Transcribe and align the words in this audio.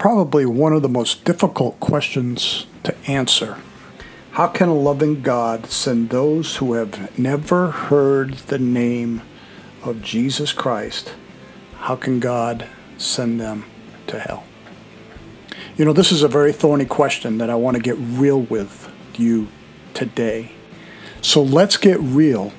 probably 0.00 0.46
one 0.46 0.72
of 0.72 0.80
the 0.80 0.88
most 0.88 1.26
difficult 1.26 1.78
questions 1.78 2.66
to 2.82 2.96
answer. 3.06 3.58
How 4.30 4.46
can 4.46 4.70
a 4.70 4.74
loving 4.74 5.20
God 5.20 5.66
send 5.66 6.08
those 6.08 6.56
who 6.56 6.72
have 6.72 7.18
never 7.18 7.70
heard 7.70 8.32
the 8.32 8.58
name 8.58 9.20
of 9.84 10.00
Jesus 10.00 10.54
Christ? 10.54 11.14
How 11.80 11.96
can 11.96 12.18
God 12.18 12.66
send 12.96 13.38
them 13.38 13.66
to 14.06 14.20
hell? 14.20 14.44
You 15.76 15.84
know, 15.84 15.92
this 15.92 16.12
is 16.12 16.22
a 16.22 16.28
very 16.28 16.54
thorny 16.54 16.86
question 16.86 17.36
that 17.36 17.50
I 17.50 17.54
want 17.56 17.76
to 17.76 17.82
get 17.82 17.96
real 17.98 18.40
with 18.40 18.90
you 19.18 19.48
today. 19.92 20.52
So 21.20 21.42
let's 21.42 21.76
get 21.76 22.00
real 22.00 22.54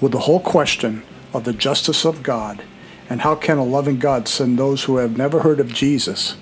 with 0.00 0.12
the 0.12 0.20
whole 0.20 0.40
question 0.40 1.02
of 1.34 1.44
the 1.44 1.52
justice 1.52 2.06
of 2.06 2.22
God 2.22 2.62
and 3.10 3.20
how 3.20 3.34
can 3.34 3.58
a 3.58 3.64
loving 3.64 3.98
God 3.98 4.28
send 4.28 4.58
those 4.58 4.84
who 4.84 4.96
have 4.96 5.18
never 5.18 5.40
heard 5.40 5.60
of 5.60 5.74
Jesus? 5.74 6.36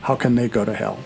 How 0.00 0.14
can 0.14 0.34
they 0.34 0.48
go 0.48 0.64
to 0.64 0.72
hell? 0.72 0.98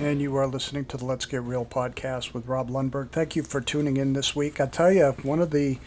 And 0.00 0.20
you 0.20 0.34
are 0.36 0.46
listening 0.46 0.86
to 0.86 0.96
the 0.96 1.04
Let's 1.04 1.24
Get 1.24 1.42
Real 1.42 1.64
podcast 1.64 2.34
with 2.34 2.46
Rob 2.46 2.68
Lundberg. 2.68 3.10
Thank 3.10 3.36
you 3.36 3.44
for 3.44 3.60
tuning 3.60 3.96
in 3.96 4.12
this 4.12 4.34
week. 4.34 4.60
I 4.60 4.66
tell 4.66 4.90
you, 4.92 5.12
one 5.22 5.40
of 5.40 5.52
the 5.52 5.78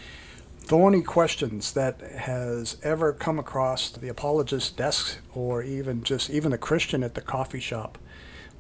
thorny 0.60 1.02
questions 1.02 1.74
that 1.74 2.00
has 2.00 2.78
ever 2.84 3.12
come 3.12 3.38
across 3.38 3.90
the 3.90 4.08
apologist 4.08 4.78
desk 4.78 5.18
or 5.36 5.62
even 5.62 6.04
just 6.04 6.30
even 6.30 6.54
a 6.54 6.58
Christian 6.58 7.04
at 7.04 7.16
the 7.16 7.22
coffee 7.22 7.60
shop 7.60 7.98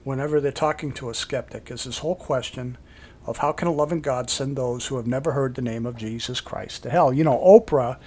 whenever 0.03 0.39
they're 0.39 0.51
talking 0.51 0.91
to 0.93 1.09
a 1.09 1.13
skeptic 1.13 1.71
is 1.71 1.85
this 1.85 1.99
whole 1.99 2.15
question 2.15 2.77
of 3.25 3.37
how 3.37 3.51
can 3.53 3.67
a 3.67 3.71
loving 3.71 4.01
God 4.01 4.29
send 4.29 4.57
those 4.57 4.87
who 4.87 4.97
have 4.97 5.07
never 5.07 5.31
heard 5.31 5.55
the 5.55 5.61
name 5.61 5.85
of 5.85 5.95
Jesus 5.95 6.41
Christ 6.41 6.83
to 6.83 6.89
hell? 6.89 7.13
You 7.13 7.23
know, 7.23 7.37
Oprah 7.37 7.97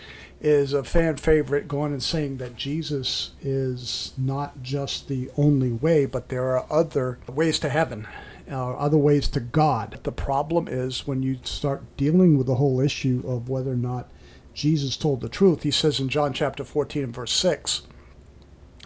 is 0.40 0.74
a 0.74 0.84
fan 0.84 1.16
favorite 1.16 1.68
going 1.68 1.92
and 1.92 2.02
saying 2.02 2.36
that 2.36 2.56
Jesus 2.56 3.30
is 3.40 4.12
not 4.18 4.62
just 4.62 5.08
the 5.08 5.30
only 5.38 5.72
way, 5.72 6.04
but 6.04 6.28
there 6.28 6.54
are 6.54 6.66
other 6.70 7.18
ways 7.26 7.58
to 7.60 7.70
heaven 7.70 8.06
uh, 8.50 8.72
other 8.74 8.98
ways 8.98 9.28
to 9.28 9.40
God. 9.40 9.98
The 10.02 10.12
problem 10.12 10.68
is 10.68 11.06
when 11.06 11.22
you 11.22 11.38
start 11.42 11.96
dealing 11.96 12.36
with 12.36 12.46
the 12.46 12.56
whole 12.56 12.80
issue 12.80 13.22
of 13.26 13.48
whether 13.48 13.72
or 13.72 13.76
not 13.76 14.10
Jesus 14.54 14.96
told 14.96 15.20
the 15.20 15.28
truth. 15.28 15.62
He 15.62 15.70
says 15.70 16.00
in 16.00 16.08
John 16.08 16.32
chapter 16.32 16.64
14 16.64 17.04
and 17.04 17.14
verse 17.14 17.32
6, 17.32 17.82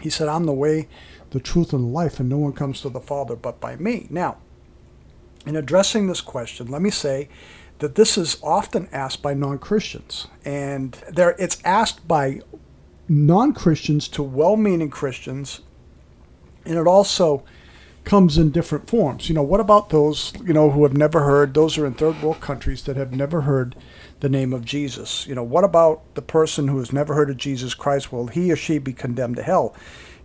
he 0.01 0.09
said, 0.09 0.27
I'm 0.27 0.45
the 0.45 0.53
way, 0.53 0.87
the 1.31 1.39
truth, 1.39 1.73
and 1.73 1.93
life, 1.93 2.19
and 2.19 2.29
no 2.29 2.37
one 2.37 2.53
comes 2.53 2.81
to 2.81 2.89
the 2.89 2.99
Father 2.99 3.35
but 3.35 3.59
by 3.59 3.75
me. 3.77 4.07
Now, 4.09 4.37
in 5.45 5.55
addressing 5.55 6.07
this 6.07 6.21
question, 6.21 6.67
let 6.67 6.81
me 6.81 6.89
say 6.89 7.29
that 7.79 7.95
this 7.95 8.17
is 8.17 8.37
often 8.43 8.87
asked 8.91 9.21
by 9.21 9.33
non 9.33 9.57
Christians. 9.57 10.27
And 10.45 10.93
there, 11.09 11.35
it's 11.39 11.61
asked 11.65 12.07
by 12.07 12.41
non 13.07 13.53
Christians 13.53 14.07
to 14.09 14.23
well 14.23 14.55
meaning 14.55 14.89
Christians. 14.89 15.61
And 16.65 16.77
it 16.77 16.85
also 16.85 17.43
comes 18.03 18.37
in 18.37 18.51
different 18.51 18.87
forms. 18.87 19.29
You 19.29 19.35
know, 19.35 19.43
what 19.43 19.59
about 19.59 19.89
those, 19.89 20.33
you 20.43 20.53
know, 20.53 20.71
who 20.71 20.83
have 20.83 20.95
never 20.95 21.23
heard, 21.23 21.53
those 21.53 21.77
are 21.77 21.85
in 21.85 21.93
third 21.93 22.21
world 22.21 22.41
countries 22.41 22.83
that 22.83 22.95
have 22.97 23.11
never 23.11 23.41
heard 23.41 23.75
the 24.19 24.29
name 24.29 24.53
of 24.53 24.65
Jesus? 24.65 25.25
You 25.27 25.35
know, 25.35 25.43
what 25.43 25.63
about 25.63 26.01
the 26.15 26.21
person 26.21 26.67
who 26.67 26.79
has 26.79 26.91
never 26.91 27.13
heard 27.13 27.29
of 27.29 27.37
Jesus 27.37 27.73
Christ? 27.73 28.11
Will 28.11 28.27
he 28.27 28.51
or 28.51 28.55
she 28.55 28.77
be 28.77 28.93
condemned 28.93 29.37
to 29.37 29.43
hell? 29.43 29.75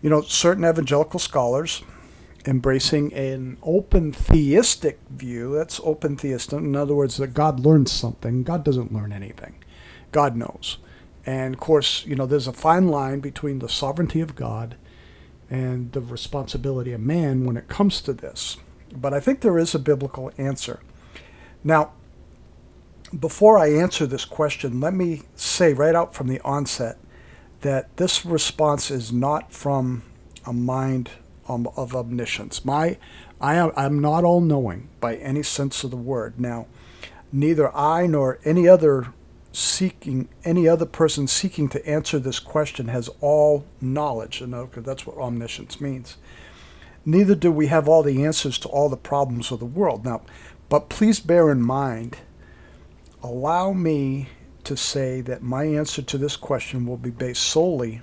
You 0.03 0.11
know, 0.11 0.21
certain 0.23 0.65
evangelical 0.65 1.19
scholars 1.19 1.83
embracing 2.47 3.13
an 3.13 3.59
open 3.63 4.13
theistic 4.13 5.01
view, 5.11 5.55
that's 5.55 5.81
open 5.83 6.17
theistic, 6.17 6.61
in 6.61 6.77
other 6.77 6.95
words, 6.95 7.17
that 7.17 7.35
God 7.35 7.61
learns 7.61 7.91
something. 7.91 8.45
God 8.45 8.65
doesn't 8.65 8.93
learn 8.93 9.13
anything, 9.13 9.57
God 10.13 10.37
knows. 10.37 10.79
And 11.25 11.55
of 11.55 11.61
course, 11.61 12.07
you 12.07 12.15
know, 12.15 12.27
there's 12.27 12.47
a 12.47 12.53
fine 12.53 12.89
line 12.89 13.21
between 13.21 13.59
the 13.59 13.69
sovereignty 13.69 14.21
of 14.21 14.37
God 14.37 14.77
and 15.51 15.93
the 15.93 16.01
responsibility 16.01 16.93
of 16.93 17.01
man 17.01 17.45
when 17.45 17.57
it 17.57 17.69
comes 17.69 18.01
to 18.03 18.13
this. 18.13 18.59
But 18.93 19.13
I 19.13 19.21
think 19.21 19.41
there 19.41 19.59
is 19.59 19.75
a 19.75 19.81
biblical 19.81 20.31
answer. 20.39 20.81
Now, 21.65 21.93
before 23.19 23.59
I 23.59 23.73
answer 23.73 24.07
this 24.07 24.25
question, 24.25 24.81
let 24.81 24.95
me 24.95 25.23
say 25.35 25.73
right 25.73 25.95
out 25.95 26.15
from 26.15 26.29
the 26.29 26.41
onset 26.41 26.99
that 27.67 27.97
this 27.97 28.25
response 28.25 28.91
is 28.91 29.13
not 29.13 29.53
from 29.53 30.03
a 30.45 30.53
mind 30.53 31.11
um, 31.49 31.69
of 31.77 31.95
omniscience. 31.97 32.65
My, 32.65 32.97
I 33.41 33.57
am, 33.57 33.73
I'm 33.77 34.01
not 34.01 34.25
all 34.25 34.41
knowing 34.41 34.89
by 35.01 35.17
any 35.17 35.43
sense 35.43 35.83
of 35.83 35.91
the 35.91 35.97
word. 35.97 36.39
Now, 36.39 36.67
neither 37.33 37.75
I 37.77 38.07
nor 38.07 38.39
any 38.45 38.69
other 38.69 39.09
seeking 39.53 40.29
any 40.45 40.69
other 40.69 40.85
person 40.85 41.27
seeking 41.27 41.67
to 41.67 41.89
answer 41.89 42.19
this 42.19 42.39
question 42.39 42.89
has 42.89 43.09
all 43.23 43.65
knowledge 43.81 44.43
and 44.43 44.55
okay, 44.55 44.83
that's 44.83 45.07
what 45.07 45.17
omniscience 45.17 45.81
means 45.81 46.19
neither 47.07 47.35
do 47.35 47.51
we 47.51 47.69
have 47.69 47.89
all 47.89 48.03
the 48.03 48.23
answers 48.23 48.59
to 48.59 48.69
all 48.69 48.91
the 48.91 48.99
problems 48.99 49.51
of 49.51 49.59
the 49.59 49.65
world 49.65 50.05
now 50.05 50.21
but 50.69 50.91
please 50.91 51.21
bear 51.21 51.51
in 51.51 51.63
mind 51.63 52.19
allow 53.23 53.73
me 53.73 54.29
to 54.67 54.77
say 54.77 55.21
that 55.21 55.43
my 55.43 55.65
answer 55.65 56.03
to 56.03 56.19
this 56.19 56.37
question 56.37 56.87
will 56.87 56.97
be 56.97 57.11
based 57.11 57.43
solely 57.43 58.03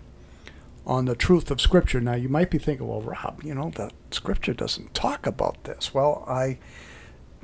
on 0.86 1.06
the 1.06 1.16
truth 1.16 1.50
of 1.50 1.62
scripture 1.62 2.02
now 2.02 2.14
you 2.14 2.28
might 2.28 2.50
be 2.50 2.58
thinking 2.58 2.88
well 2.88 3.02
rob 3.02 3.42
you 3.44 3.54
know 3.54 3.72
the 3.76 3.90
scripture 4.12 4.54
doesn't 4.54 4.94
talk 4.94 5.26
about 5.26 5.64
this 5.64 5.94
well 5.94 6.26
i 6.28 6.58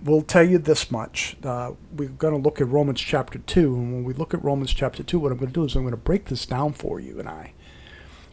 we'll 0.03 0.21
tell 0.21 0.43
you 0.43 0.57
this 0.57 0.91
much. 0.91 1.35
Uh, 1.43 1.71
we're 1.95 2.09
going 2.09 2.33
to 2.33 2.39
look 2.39 2.61
at 2.61 2.67
Romans 2.67 3.01
chapter 3.01 3.39
2. 3.39 3.75
And 3.75 3.93
when 3.93 4.03
we 4.03 4.13
look 4.13 4.33
at 4.33 4.43
Romans 4.43 4.73
chapter 4.73 5.03
2, 5.03 5.19
what 5.19 5.31
I'm 5.31 5.37
going 5.37 5.49
to 5.49 5.53
do 5.53 5.63
is 5.63 5.75
I'm 5.75 5.83
going 5.83 5.91
to 5.91 5.97
break 5.97 6.25
this 6.25 6.45
down 6.45 6.73
for 6.73 6.99
you 6.99 7.19
and 7.19 7.27
I 7.27 7.53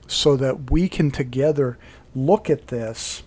so 0.07 0.37
that 0.37 0.71
we 0.71 0.89
can 0.89 1.11
together 1.11 1.79
look 2.15 2.49
at 2.49 2.69
this. 2.69 3.23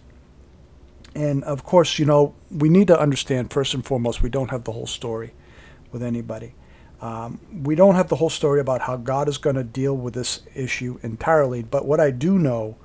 And 1.16 1.44
of 1.44 1.64
course, 1.64 2.00
you 2.00 2.06
know, 2.06 2.36
we 2.50 2.70
need 2.70 2.88
to 2.88 3.00
understand 3.00 3.52
first 3.52 3.74
and 3.74 3.86
foremost, 3.86 4.22
we 4.22 4.30
don't 4.30 4.52
have 4.52 4.64
the 4.64 4.72
whole 4.72 4.88
story 4.88 5.34
with 5.91 6.03
anybody. 6.03 6.53
Um, 7.01 7.39
we 7.63 7.75
don't 7.75 7.95
have 7.95 8.09
the 8.09 8.17
whole 8.17 8.29
story 8.29 8.59
about 8.59 8.81
how 8.81 8.97
God 8.97 9.29
is 9.29 9.37
going 9.37 9.55
to 9.55 9.63
deal 9.63 9.95
with 9.95 10.13
this 10.13 10.41
issue 10.53 10.99
entirely. 11.01 11.63
But 11.63 11.85
what 11.85 11.99
I 11.99 12.11
do 12.11 12.37
know 12.37 12.77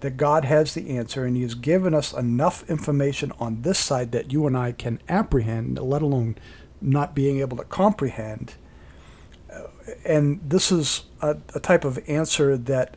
that 0.00 0.16
God 0.16 0.44
has 0.44 0.74
the 0.74 0.96
answer 0.96 1.24
and 1.24 1.36
He 1.36 1.42
has 1.42 1.54
given 1.54 1.94
us 1.94 2.12
enough 2.12 2.68
information 2.68 3.32
on 3.38 3.62
this 3.62 3.78
side 3.78 4.12
that 4.12 4.32
you 4.32 4.46
and 4.46 4.56
I 4.56 4.72
can 4.72 5.00
apprehend, 5.08 5.78
let 5.78 6.02
alone 6.02 6.36
not 6.80 7.14
being 7.14 7.40
able 7.40 7.56
to 7.56 7.64
comprehend. 7.64 8.54
Uh, 9.52 9.62
and 10.04 10.40
this 10.48 10.70
is 10.70 11.04
a, 11.22 11.36
a 11.54 11.60
type 11.60 11.84
of 11.84 11.98
answer 12.08 12.56
that 12.56 12.96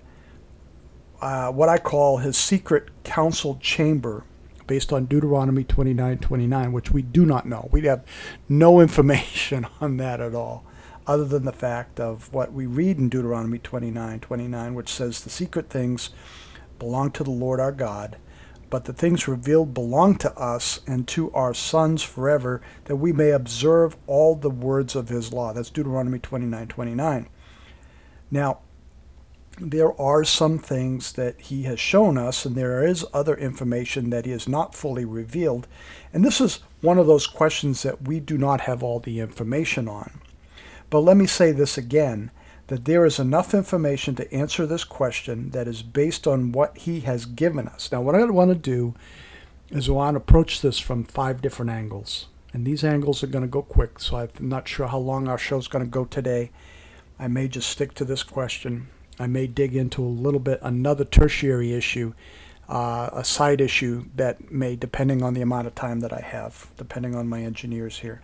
uh, 1.21 1.51
what 1.51 1.69
I 1.69 1.77
call 1.77 2.17
his 2.17 2.35
secret 2.35 2.89
council 3.03 3.57
chamber 3.61 4.23
based 4.71 4.93
on 4.93 5.03
Deuteronomy 5.03 5.65
29 5.65 6.19
29, 6.19 6.71
which 6.71 6.91
we 6.91 7.01
do 7.01 7.25
not 7.25 7.45
know. 7.45 7.67
We 7.73 7.81
have 7.81 8.05
no 8.47 8.79
information 8.85 9.67
on 9.81 9.97
that 9.97 10.21
at 10.21 10.33
all, 10.33 10.63
other 11.05 11.25
than 11.25 11.43
the 11.43 11.51
fact 11.51 11.99
of 11.99 12.33
what 12.33 12.53
we 12.53 12.65
read 12.65 12.97
in 12.97 13.09
Deuteronomy 13.09 13.59
29 13.59 14.21
29, 14.21 14.73
which 14.73 14.87
says 14.87 15.25
the 15.25 15.29
secret 15.29 15.69
things 15.69 16.11
belong 16.79 17.11
to 17.11 17.21
the 17.25 17.31
Lord 17.31 17.59
our 17.59 17.73
God, 17.73 18.15
but 18.69 18.85
the 18.85 18.93
things 18.93 19.27
revealed 19.27 19.73
belong 19.73 20.15
to 20.19 20.33
us 20.39 20.79
and 20.87 21.05
to 21.09 21.33
our 21.33 21.53
sons 21.53 22.01
forever, 22.01 22.61
that 22.85 22.95
we 22.95 23.11
may 23.11 23.31
observe 23.31 23.97
all 24.07 24.35
the 24.35 24.49
words 24.49 24.95
of 24.95 25.09
his 25.09 25.33
law. 25.33 25.51
That's 25.51 25.69
Deuteronomy 25.69 26.19
29 26.19 26.67
29. 26.69 27.27
Now, 28.31 28.59
there 29.59 29.99
are 29.99 30.23
some 30.23 30.57
things 30.57 31.13
that 31.13 31.39
he 31.39 31.63
has 31.63 31.79
shown 31.79 32.17
us, 32.17 32.45
and 32.45 32.55
there 32.55 32.85
is 32.85 33.05
other 33.13 33.35
information 33.35 34.09
that 34.09 34.25
he 34.25 34.31
has 34.31 34.47
not 34.47 34.73
fully 34.73 35.05
revealed. 35.05 35.67
And 36.13 36.23
this 36.23 36.41
is 36.41 36.59
one 36.81 36.97
of 36.97 37.07
those 37.07 37.27
questions 37.27 37.83
that 37.83 38.03
we 38.07 38.19
do 38.19 38.37
not 38.37 38.61
have 38.61 38.81
all 38.81 38.99
the 38.99 39.19
information 39.19 39.87
on. 39.87 40.21
But 40.89 41.01
let 41.01 41.17
me 41.17 41.27
say 41.27 41.51
this 41.51 41.77
again 41.77 42.31
that 42.67 42.85
there 42.85 43.05
is 43.05 43.19
enough 43.19 43.53
information 43.53 44.15
to 44.15 44.33
answer 44.33 44.65
this 44.65 44.85
question 44.85 45.49
that 45.51 45.67
is 45.67 45.83
based 45.83 46.25
on 46.25 46.53
what 46.53 46.77
he 46.77 47.01
has 47.01 47.25
given 47.25 47.67
us. 47.67 47.91
Now, 47.91 48.01
what 48.01 48.15
I 48.15 48.23
want 48.25 48.49
to 48.49 48.55
do 48.55 48.93
is 49.69 49.89
I 49.89 49.91
want 49.91 50.15
to 50.15 50.19
approach 50.19 50.61
this 50.61 50.79
from 50.79 51.03
five 51.03 51.41
different 51.41 51.71
angles. 51.71 52.27
And 52.53 52.65
these 52.65 52.83
angles 52.83 53.23
are 53.23 53.27
going 53.27 53.43
to 53.43 53.47
go 53.49 53.61
quick, 53.61 53.99
so 53.99 54.17
I'm 54.17 54.29
not 54.39 54.67
sure 54.67 54.87
how 54.87 54.99
long 54.99 55.27
our 55.27 55.37
show 55.37 55.57
is 55.57 55.67
going 55.67 55.83
to 55.83 55.89
go 55.89 56.05
today. 56.05 56.51
I 57.19 57.27
may 57.27 57.47
just 57.47 57.69
stick 57.69 57.93
to 57.95 58.05
this 58.05 58.23
question. 58.23 58.87
I 59.21 59.27
may 59.27 59.45
dig 59.45 59.75
into 59.75 60.03
a 60.03 60.05
little 60.05 60.39
bit 60.39 60.59
another 60.63 61.05
tertiary 61.05 61.73
issue, 61.73 62.13
uh, 62.67 63.09
a 63.13 63.23
side 63.23 63.61
issue 63.61 64.05
that 64.15 64.51
may, 64.51 64.75
depending 64.75 65.21
on 65.21 65.35
the 65.35 65.41
amount 65.41 65.67
of 65.67 65.75
time 65.75 65.99
that 65.99 66.11
I 66.11 66.21
have, 66.21 66.71
depending 66.75 67.15
on 67.15 67.27
my 67.27 67.43
engineers 67.43 67.99
here. 67.99 68.21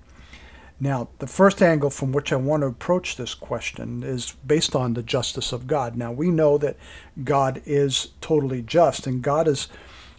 Now, 0.80 1.10
the 1.20 1.28
first 1.28 1.62
angle 1.62 1.90
from 1.90 2.12
which 2.12 2.32
I 2.32 2.36
want 2.36 2.62
to 2.62 2.68
approach 2.68 3.16
this 3.16 3.34
question 3.34 4.04
is 4.04 4.36
based 4.46 4.76
on 4.76 4.94
the 4.94 5.04
justice 5.04 5.52
of 5.52 5.68
God. 5.68 5.96
Now, 5.96 6.12
we 6.12 6.30
know 6.30 6.58
that 6.60 6.78
God 7.24 7.62
is 7.66 8.10
totally 8.22 8.62
just, 8.62 9.08
and 9.08 9.22
God 9.22 9.48
is 9.48 9.68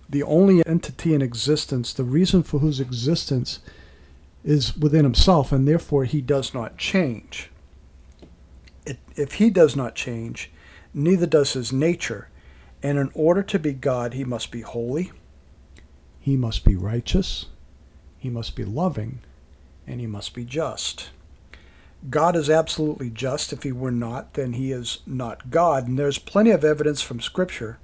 the 0.08 0.22
only 0.22 0.66
entity 0.66 1.14
in 1.14 1.22
existence, 1.22 1.92
the 1.92 2.04
reason 2.04 2.42
for 2.42 2.58
whose 2.58 2.80
existence 2.80 3.60
is 4.44 4.76
within 4.76 5.04
himself, 5.04 5.52
and 5.52 5.66
therefore 5.66 6.04
he 6.04 6.20
does 6.20 6.54
not 6.54 6.76
change. 6.76 7.50
It, 8.86 8.98
if 9.16 9.34
he 9.34 9.50
does 9.50 9.76
not 9.76 9.94
change, 9.94 10.50
neither 10.94 11.26
does 11.26 11.52
his 11.52 11.72
nature. 11.72 12.28
And 12.82 12.98
in 12.98 13.10
order 13.14 13.42
to 13.42 13.58
be 13.58 13.72
God, 13.72 14.14
he 14.14 14.24
must 14.24 14.50
be 14.50 14.60
holy, 14.60 15.10
he 16.20 16.36
must 16.36 16.64
be 16.64 16.76
righteous, 16.76 17.46
he 18.18 18.30
must 18.30 18.54
be 18.54 18.64
loving, 18.64 19.20
and 19.86 20.00
he 20.00 20.06
must 20.06 20.34
be 20.34 20.44
just. 20.44 21.10
God 22.10 22.36
is 22.36 22.48
absolutely 22.48 23.10
just. 23.10 23.52
If 23.52 23.64
he 23.64 23.72
were 23.72 23.90
not, 23.90 24.34
then 24.34 24.52
he 24.52 24.70
is 24.70 25.00
not 25.06 25.50
God. 25.50 25.88
And 25.88 25.98
there's 25.98 26.18
plenty 26.18 26.50
of 26.50 26.64
evidence 26.64 27.02
from 27.02 27.20
Scripture 27.20 27.78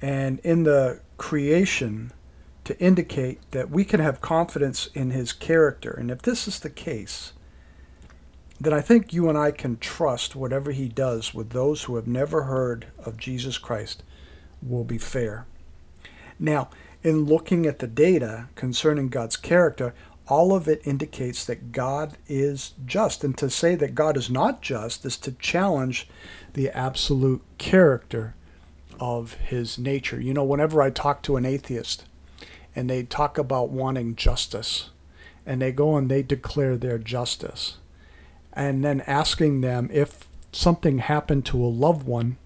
and 0.00 0.38
in 0.40 0.62
the 0.62 1.00
creation 1.18 2.12
to 2.64 2.78
indicate 2.78 3.38
that 3.50 3.70
we 3.70 3.84
can 3.84 4.00
have 4.00 4.20
confidence 4.20 4.88
in 4.94 5.10
his 5.10 5.32
character. 5.32 5.90
And 5.90 6.10
if 6.10 6.22
this 6.22 6.48
is 6.48 6.60
the 6.60 6.70
case, 6.70 7.32
then 8.60 8.74
I 8.74 8.82
think 8.82 9.12
you 9.12 9.28
and 9.28 9.38
I 9.38 9.52
can 9.52 9.78
trust 9.78 10.36
whatever 10.36 10.70
he 10.72 10.88
does 10.88 11.32
with 11.32 11.50
those 11.50 11.84
who 11.84 11.96
have 11.96 12.06
never 12.06 12.42
heard 12.42 12.88
of 12.98 13.16
Jesus 13.16 13.56
Christ 13.56 14.02
will 14.62 14.84
be 14.84 14.98
fair. 14.98 15.46
Now, 16.38 16.68
in 17.02 17.24
looking 17.24 17.64
at 17.64 17.78
the 17.78 17.86
data 17.86 18.48
concerning 18.54 19.08
God's 19.08 19.38
character, 19.38 19.94
all 20.28 20.54
of 20.54 20.68
it 20.68 20.86
indicates 20.86 21.44
that 21.46 21.72
God 21.72 22.18
is 22.28 22.74
just. 22.84 23.24
And 23.24 23.36
to 23.38 23.48
say 23.48 23.74
that 23.74 23.94
God 23.94 24.16
is 24.16 24.30
not 24.30 24.60
just 24.60 25.04
is 25.04 25.16
to 25.18 25.32
challenge 25.32 26.08
the 26.52 26.68
absolute 26.70 27.42
character 27.58 28.34
of 29.00 29.34
his 29.34 29.78
nature. 29.78 30.20
You 30.20 30.34
know, 30.34 30.44
whenever 30.44 30.82
I 30.82 30.90
talk 30.90 31.22
to 31.22 31.36
an 31.36 31.46
atheist 31.46 32.04
and 32.76 32.88
they 32.88 33.02
talk 33.02 33.38
about 33.38 33.70
wanting 33.70 34.14
justice, 34.14 34.90
and 35.46 35.60
they 35.60 35.72
go 35.72 35.96
and 35.96 36.10
they 36.10 36.22
declare 36.22 36.76
their 36.76 36.98
justice, 36.98 37.78
and 38.52 38.84
then 38.84 39.02
asking 39.02 39.60
them 39.60 39.88
if 39.92 40.26
something 40.52 40.98
happened 40.98 41.46
to 41.46 41.62
a 41.62 41.66
loved 41.66 42.06
one 42.06 42.36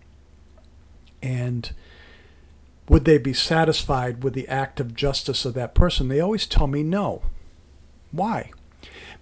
and 1.22 1.72
would 2.88 3.04
they 3.06 3.18
be 3.18 3.32
satisfied 3.32 4.22
with 4.22 4.34
the 4.34 4.48
act 4.48 4.78
of 4.78 4.94
justice 4.94 5.44
of 5.44 5.54
that 5.54 5.74
person? 5.74 6.08
They 6.08 6.20
always 6.20 6.46
tell 6.46 6.66
me 6.66 6.82
no. 6.82 7.22
Why? 8.12 8.50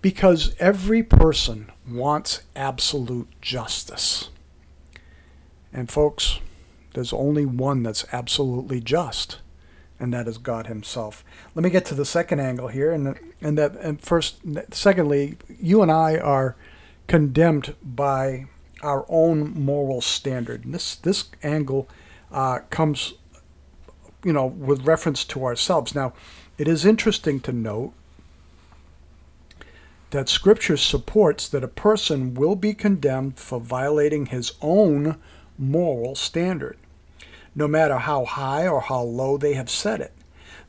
Because 0.00 0.55
every 0.58 1.02
person 1.02 1.70
wants 1.88 2.43
absolute 2.56 3.28
justice. 3.40 4.31
And 5.73 5.88
folks, 5.88 6.40
there's 6.94 7.12
only 7.12 7.46
one 7.46 7.82
that's 7.85 8.05
absolutely 8.12 8.81
just, 8.81 9.38
and 9.99 10.12
that 10.12 10.26
is 10.26 10.38
God 10.38 10.67
Himself. 10.67 11.25
Let 11.55 11.62
me 11.62 11.70
get 11.70 11.85
to 11.87 11.94
the 11.94 12.05
second 12.05 12.40
angle 12.40 12.69
here, 12.69 12.90
and 12.90 13.19
and 13.40 13.56
that 13.56 13.76
and 13.76 14.00
first, 14.00 14.40
secondly, 14.73 15.37
you 15.49 15.81
and 15.81 15.90
I 15.90 16.19
are 16.19 16.56
condemned 17.06 17.75
by 17.82 18.46
our 18.82 19.04
own 19.08 19.52
moral 19.54 20.00
standard. 20.00 20.64
And 20.64 20.75
this 20.75 20.96
this 20.96 21.26
angle 21.43 21.88
uh, 22.31 22.60
comes, 22.70 23.14
you 24.25 24.32
know, 24.32 24.46
with 24.46 24.87
reference 24.87 25.25
to 25.26 25.44
ourselves. 25.44 25.94
Now, 25.94 26.12
it 26.58 26.69
is 26.69 26.84
interesting 26.84 27.40
to 27.40 27.52
note 27.52 27.93
that 30.10 30.28
Scripture 30.28 30.76
supports 30.76 31.49
that 31.49 31.64
a 31.64 31.69
person 31.69 32.34
will 32.34 32.54
be 32.54 32.75
condemned 32.75 33.38
for 33.38 33.58
violating 33.58 34.26
his 34.26 34.52
own 34.60 35.16
moral 35.56 36.14
standard, 36.14 36.76
no 37.54 37.66
matter 37.66 37.96
how 37.96 38.25
high 38.25 38.69
or 38.69 38.82
how 38.82 39.00
low 39.00 39.38
they 39.38 39.54
have 39.54 39.70
set 39.70 40.00
it. 40.00 40.12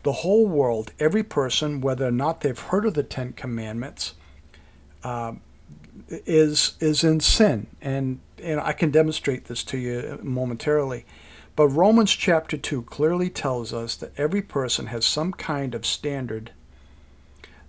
The 0.04 0.14
whole 0.14 0.48
world, 0.48 0.92
every 1.00 1.24
person, 1.24 1.82
whether 1.82 2.08
or 2.08 2.12
not 2.12 2.42
they've 2.42 2.58
heard 2.58 2.86
of 2.86 2.94
the 2.94 3.04
Ten 3.04 3.34
Commandments, 3.34 4.14
uh, 5.04 5.34
is 6.10 6.76
is 6.80 7.04
in 7.04 7.20
sin, 7.20 7.68
and 7.82 8.20
and 8.42 8.60
I 8.60 8.74
can 8.74 8.92
demonstrate 8.92 9.46
this 9.46 9.64
to 9.66 9.78
you 9.78 10.20
momentarily. 10.22 11.06
But 11.56 11.68
Romans 11.68 12.12
chapter 12.12 12.58
2 12.58 12.84
clearly 12.84 13.30
tells 13.30 13.74
us 13.74 13.96
that 13.98 14.18
every 14.18 14.42
person 14.42 14.88
has 14.88 15.06
some 15.06 15.32
kind 15.34 15.76
of 15.76 15.86
standard, 15.86 16.52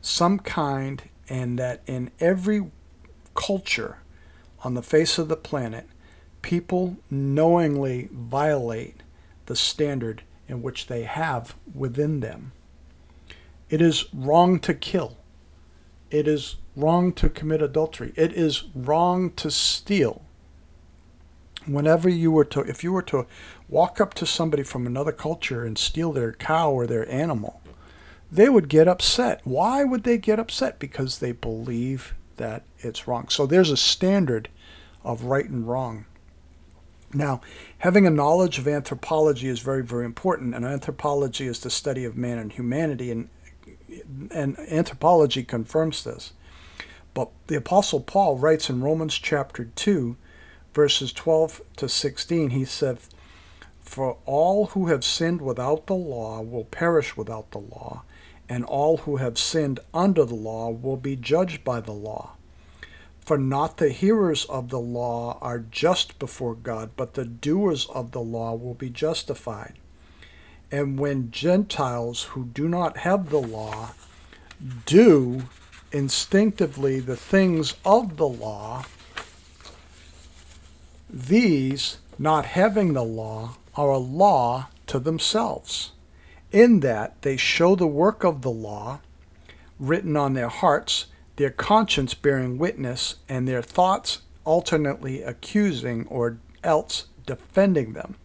some 0.00 0.38
kind, 0.38 1.02
and 1.28 1.58
that 1.58 1.82
in 1.86 2.10
every 2.18 2.70
culture 3.34 3.98
on 4.62 4.74
the 4.74 4.82
face 4.82 5.18
of 5.18 5.28
the 5.28 5.36
planet, 5.36 5.86
people 6.40 6.96
knowingly 7.10 8.08
violate 8.10 9.02
the 9.46 9.56
standard 9.56 10.22
in 10.48 10.62
which 10.62 10.86
they 10.86 11.02
have 11.02 11.54
within 11.74 12.20
them. 12.20 12.52
It 13.68 13.82
is 13.82 14.06
wrong 14.14 14.60
to 14.60 14.72
kill. 14.72 15.16
It 16.14 16.28
is 16.28 16.54
wrong 16.76 17.12
to 17.14 17.28
commit 17.28 17.60
adultery. 17.60 18.12
It 18.14 18.32
is 18.34 18.66
wrong 18.72 19.32
to 19.32 19.50
steal. 19.50 20.22
Whenever 21.66 22.08
you 22.08 22.30
were 22.30 22.44
to, 22.44 22.60
if 22.60 22.84
you 22.84 22.92
were 22.92 23.02
to 23.02 23.26
walk 23.68 24.00
up 24.00 24.14
to 24.14 24.24
somebody 24.24 24.62
from 24.62 24.86
another 24.86 25.10
culture 25.10 25.64
and 25.64 25.76
steal 25.76 26.12
their 26.12 26.32
cow 26.32 26.70
or 26.70 26.86
their 26.86 27.10
animal, 27.10 27.60
they 28.30 28.48
would 28.48 28.68
get 28.68 28.86
upset. 28.86 29.40
Why 29.42 29.82
would 29.82 30.04
they 30.04 30.16
get 30.16 30.38
upset? 30.38 30.78
Because 30.78 31.18
they 31.18 31.32
believe 31.32 32.14
that 32.36 32.62
it's 32.78 33.08
wrong. 33.08 33.26
So 33.28 33.44
there's 33.44 33.72
a 33.72 33.76
standard 33.76 34.48
of 35.02 35.24
right 35.24 35.48
and 35.50 35.66
wrong. 35.66 36.04
Now, 37.12 37.40
having 37.78 38.06
a 38.06 38.10
knowledge 38.10 38.58
of 38.58 38.68
anthropology 38.68 39.48
is 39.48 39.58
very, 39.58 39.82
very 39.82 40.04
important, 40.04 40.54
and 40.54 40.64
anthropology 40.64 41.48
is 41.48 41.58
the 41.58 41.70
study 41.70 42.04
of 42.04 42.16
man 42.16 42.38
and 42.38 42.52
humanity, 42.52 43.10
and 43.10 43.30
and 44.30 44.58
anthropology 44.58 45.42
confirms 45.42 46.04
this. 46.04 46.32
But 47.14 47.30
the 47.46 47.56
Apostle 47.56 48.00
Paul 48.00 48.38
writes 48.38 48.68
in 48.68 48.82
Romans 48.82 49.18
chapter 49.18 49.66
2, 49.76 50.16
verses 50.74 51.12
12 51.12 51.62
to 51.76 51.88
16, 51.88 52.50
he 52.50 52.64
said, 52.64 52.98
For 53.80 54.18
all 54.26 54.66
who 54.66 54.88
have 54.88 55.04
sinned 55.04 55.40
without 55.40 55.86
the 55.86 55.94
law 55.94 56.40
will 56.40 56.64
perish 56.64 57.16
without 57.16 57.52
the 57.52 57.58
law, 57.58 58.02
and 58.48 58.64
all 58.64 58.98
who 58.98 59.16
have 59.16 59.38
sinned 59.38 59.80
under 59.94 60.24
the 60.24 60.34
law 60.34 60.70
will 60.70 60.96
be 60.96 61.16
judged 61.16 61.62
by 61.62 61.80
the 61.80 61.92
law. 61.92 62.32
For 63.20 63.38
not 63.38 63.78
the 63.78 63.88
hearers 63.88 64.44
of 64.46 64.68
the 64.68 64.80
law 64.80 65.38
are 65.40 65.60
just 65.60 66.18
before 66.18 66.54
God, 66.54 66.90
but 66.96 67.14
the 67.14 67.24
doers 67.24 67.86
of 67.86 68.10
the 68.10 68.20
law 68.20 68.54
will 68.54 68.74
be 68.74 68.90
justified. 68.90 69.78
And 70.70 70.98
when 70.98 71.30
Gentiles 71.30 72.24
who 72.24 72.46
do 72.46 72.68
not 72.68 72.98
have 72.98 73.30
the 73.30 73.40
law 73.40 73.90
do 74.86 75.42
instinctively 75.92 77.00
the 77.00 77.16
things 77.16 77.74
of 77.84 78.16
the 78.16 78.26
law, 78.28 78.84
these, 81.08 81.98
not 82.18 82.46
having 82.46 82.92
the 82.92 83.04
law, 83.04 83.56
are 83.76 83.90
a 83.90 83.98
law 83.98 84.68
to 84.86 84.98
themselves, 84.98 85.92
in 86.50 86.80
that 86.80 87.20
they 87.22 87.36
show 87.36 87.76
the 87.76 87.86
work 87.86 88.24
of 88.24 88.42
the 88.42 88.50
law 88.50 89.00
written 89.78 90.16
on 90.16 90.34
their 90.34 90.48
hearts, 90.48 91.06
their 91.36 91.50
conscience 91.50 92.14
bearing 92.14 92.58
witness, 92.58 93.16
and 93.28 93.46
their 93.46 93.62
thoughts 93.62 94.22
alternately 94.44 95.22
accusing 95.22 96.06
or 96.08 96.38
else 96.62 97.06
defending 97.26 97.92
them 97.92 98.16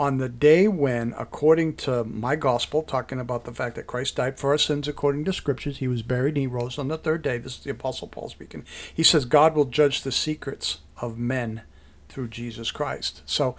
on 0.00 0.16
the 0.16 0.30
day 0.30 0.66
when, 0.66 1.14
according 1.18 1.76
to 1.76 2.02
my 2.04 2.34
gospel, 2.34 2.82
talking 2.82 3.20
about 3.20 3.44
the 3.44 3.52
fact 3.52 3.76
that 3.76 3.86
Christ 3.86 4.16
died 4.16 4.38
for 4.38 4.50
our 4.50 4.58
sins 4.58 4.88
according 4.88 5.26
to 5.26 5.32
scriptures, 5.34 5.76
he 5.76 5.88
was 5.88 6.00
buried 6.00 6.36
and 6.36 6.38
he 6.38 6.46
rose 6.46 6.78
on 6.78 6.88
the 6.88 6.96
third 6.96 7.20
day. 7.20 7.36
This 7.36 7.58
is 7.58 7.64
the 7.64 7.70
Apostle 7.70 8.08
Paul 8.08 8.30
speaking. 8.30 8.64
He 8.92 9.02
says, 9.02 9.26
God 9.26 9.54
will 9.54 9.66
judge 9.66 10.00
the 10.00 10.10
secrets 10.10 10.78
of 11.02 11.18
men 11.18 11.60
through 12.08 12.28
Jesus 12.28 12.70
Christ. 12.70 13.20
So 13.26 13.56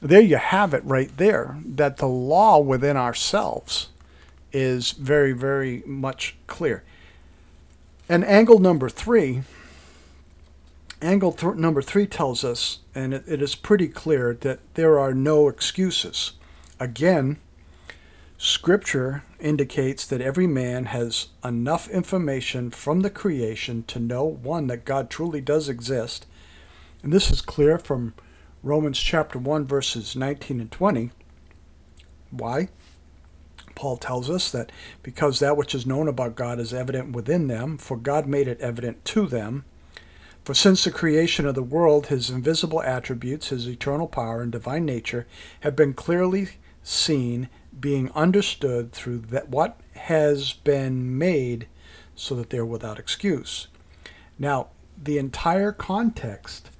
there 0.00 0.22
you 0.22 0.38
have 0.38 0.72
it 0.72 0.82
right 0.82 1.14
there 1.18 1.58
that 1.62 1.98
the 1.98 2.08
law 2.08 2.58
within 2.58 2.96
ourselves 2.96 3.90
is 4.50 4.92
very, 4.92 5.32
very 5.32 5.82
much 5.84 6.36
clear. 6.46 6.84
And 8.08 8.24
angle 8.24 8.58
number 8.58 8.88
three 8.88 9.42
Angle 11.02 11.32
th- 11.32 11.56
number 11.56 11.82
three 11.82 12.06
tells 12.06 12.44
us, 12.44 12.78
and 12.94 13.12
it, 13.12 13.24
it 13.26 13.42
is 13.42 13.56
pretty 13.56 13.88
clear, 13.88 14.34
that 14.40 14.60
there 14.74 15.00
are 15.00 15.12
no 15.12 15.48
excuses. 15.48 16.32
Again, 16.78 17.38
Scripture 18.38 19.24
indicates 19.40 20.06
that 20.06 20.20
every 20.20 20.46
man 20.46 20.86
has 20.86 21.28
enough 21.44 21.88
information 21.88 22.70
from 22.70 23.00
the 23.00 23.10
creation 23.10 23.82
to 23.84 23.98
know, 23.98 24.24
one, 24.24 24.68
that 24.68 24.84
God 24.84 25.10
truly 25.10 25.40
does 25.40 25.68
exist. 25.68 26.26
And 27.02 27.12
this 27.12 27.30
is 27.30 27.40
clear 27.40 27.78
from 27.78 28.14
Romans 28.62 28.98
chapter 28.98 29.40
1, 29.40 29.66
verses 29.66 30.14
19 30.14 30.60
and 30.60 30.70
20. 30.70 31.10
Why? 32.30 32.68
Paul 33.74 33.96
tells 33.96 34.30
us 34.30 34.52
that 34.52 34.70
because 35.02 35.40
that 35.40 35.56
which 35.56 35.74
is 35.74 35.86
known 35.86 36.06
about 36.06 36.36
God 36.36 36.60
is 36.60 36.72
evident 36.72 37.14
within 37.16 37.48
them, 37.48 37.76
for 37.76 37.96
God 37.96 38.26
made 38.26 38.46
it 38.46 38.60
evident 38.60 39.04
to 39.06 39.26
them. 39.26 39.64
For 40.44 40.54
since 40.54 40.82
the 40.82 40.90
creation 40.90 41.46
of 41.46 41.54
the 41.54 41.62
world, 41.62 42.08
his 42.08 42.28
invisible 42.28 42.82
attributes, 42.82 43.48
his 43.48 43.68
eternal 43.68 44.08
power 44.08 44.42
and 44.42 44.50
divine 44.50 44.84
nature, 44.84 45.26
have 45.60 45.76
been 45.76 45.94
clearly 45.94 46.48
seen, 46.82 47.48
being 47.78 48.10
understood 48.12 48.92
through 48.92 49.18
that 49.18 49.50
what 49.50 49.80
has 49.94 50.52
been 50.52 51.16
made 51.16 51.68
so 52.16 52.34
that 52.34 52.50
they're 52.50 52.66
without 52.66 52.98
excuse. 52.98 53.68
Now, 54.38 54.68
the 55.00 55.18
entire 55.18 55.72
context 55.72 56.70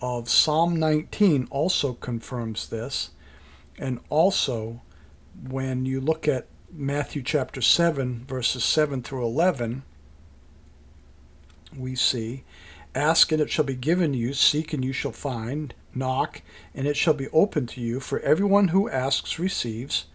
of 0.00 0.30
Psalm 0.30 0.76
19 0.76 1.46
also 1.50 1.92
confirms 1.92 2.68
this, 2.68 3.10
and 3.78 4.00
also 4.08 4.80
when 5.48 5.84
you 5.84 6.00
look 6.00 6.26
at 6.26 6.46
Matthew 6.72 7.22
chapter 7.22 7.60
7, 7.60 8.24
verses 8.26 8.64
7 8.64 9.02
through 9.02 9.24
11, 9.24 9.82
we 11.76 11.94
see, 11.94 12.44
Ask 12.94 13.30
and 13.32 13.40
it 13.40 13.50
shall 13.50 13.64
be 13.64 13.74
given 13.74 14.14
you, 14.14 14.32
seek 14.32 14.72
and 14.72 14.84
you 14.84 14.92
shall 14.92 15.12
find, 15.12 15.74
knock 15.94 16.42
and 16.74 16.86
it 16.86 16.96
shall 16.96 17.14
be 17.14 17.28
opened 17.28 17.68
to 17.70 17.80
you. 17.80 18.00
For 18.00 18.20
everyone 18.20 18.68
who 18.68 18.88
asks 18.90 19.38
receives, 19.38 20.06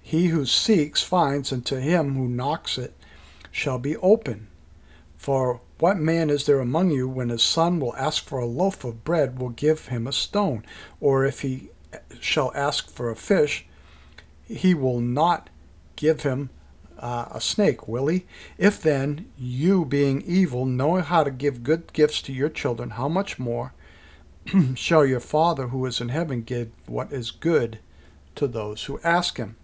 he 0.00 0.28
who 0.28 0.44
seeks 0.46 1.02
finds, 1.02 1.52
and 1.52 1.64
to 1.66 1.80
him 1.80 2.14
who 2.14 2.28
knocks 2.28 2.78
it 2.78 2.94
shall 3.50 3.78
be 3.78 3.96
open. 3.98 4.48
For 5.16 5.60
what 5.78 5.98
man 5.98 6.30
is 6.30 6.46
there 6.46 6.58
among 6.58 6.90
you 6.90 7.08
when 7.08 7.28
his 7.28 7.42
son 7.42 7.78
will 7.78 7.94
ask 7.96 8.24
for 8.24 8.38
a 8.40 8.46
loaf 8.46 8.82
of 8.82 9.04
bread, 9.04 9.38
will 9.38 9.50
give 9.50 9.88
him 9.88 10.06
a 10.06 10.12
stone? 10.12 10.64
Or 11.00 11.24
if 11.24 11.42
he 11.42 11.70
shall 12.18 12.50
ask 12.54 12.90
for 12.90 13.10
a 13.10 13.16
fish, 13.16 13.66
he 14.48 14.74
will 14.74 15.00
not 15.00 15.48
give 15.96 16.22
him 16.22 16.50
uh, 17.02 17.26
a 17.32 17.40
snake, 17.40 17.88
will 17.88 18.06
he? 18.06 18.24
If 18.56 18.80
then, 18.80 19.26
you 19.36 19.84
being 19.84 20.22
evil, 20.22 20.64
know 20.64 21.00
how 21.00 21.24
to 21.24 21.30
give 21.30 21.64
good 21.64 21.92
gifts 21.92 22.22
to 22.22 22.32
your 22.32 22.48
children, 22.48 22.90
how 22.90 23.08
much 23.08 23.38
more 23.38 23.74
shall 24.74 25.04
your 25.04 25.20
Father 25.20 25.68
who 25.68 25.84
is 25.84 26.00
in 26.00 26.08
heaven 26.08 26.42
give 26.42 26.70
what 26.86 27.12
is 27.12 27.30
good 27.32 27.80
to 28.36 28.46
those 28.46 28.84
who 28.84 29.00
ask 29.02 29.36
him? 29.36 29.56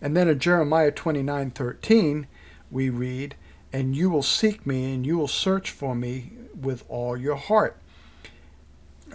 And 0.00 0.16
then 0.16 0.28
in 0.28 0.38
Jeremiah 0.38 0.92
29 0.92 1.50
13, 1.50 2.26
we 2.70 2.90
read, 2.90 3.34
And 3.72 3.96
you 3.96 4.08
will 4.08 4.22
seek 4.22 4.64
me, 4.66 4.94
and 4.94 5.04
you 5.04 5.18
will 5.18 5.28
search 5.28 5.70
for 5.70 5.94
me 5.94 6.32
with 6.58 6.84
all 6.88 7.16
your 7.16 7.36
heart. 7.36 7.76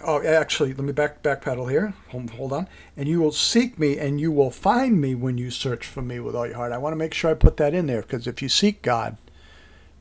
Oh, 0.02 0.22
actually, 0.22 0.72
let 0.74 0.84
me 0.84 0.92
back 0.92 1.22
backpedal 1.22 1.70
here. 1.70 1.94
Hold, 2.08 2.30
hold 2.30 2.52
on. 2.52 2.68
And 2.96 3.08
you 3.08 3.20
will 3.20 3.32
seek 3.32 3.78
me, 3.78 3.98
and 3.98 4.20
you 4.20 4.32
will 4.32 4.50
find 4.50 5.00
me 5.00 5.14
when 5.14 5.38
you 5.38 5.50
search 5.50 5.86
for 5.86 6.02
me 6.02 6.20
with 6.20 6.34
all 6.34 6.46
your 6.46 6.56
heart. 6.56 6.72
I 6.72 6.78
want 6.78 6.92
to 6.92 6.98
make 6.98 7.14
sure 7.14 7.30
I 7.30 7.34
put 7.34 7.56
that 7.58 7.74
in 7.74 7.86
there 7.86 8.02
because 8.02 8.26
if 8.26 8.40
you 8.42 8.48
seek 8.48 8.82
God, 8.82 9.16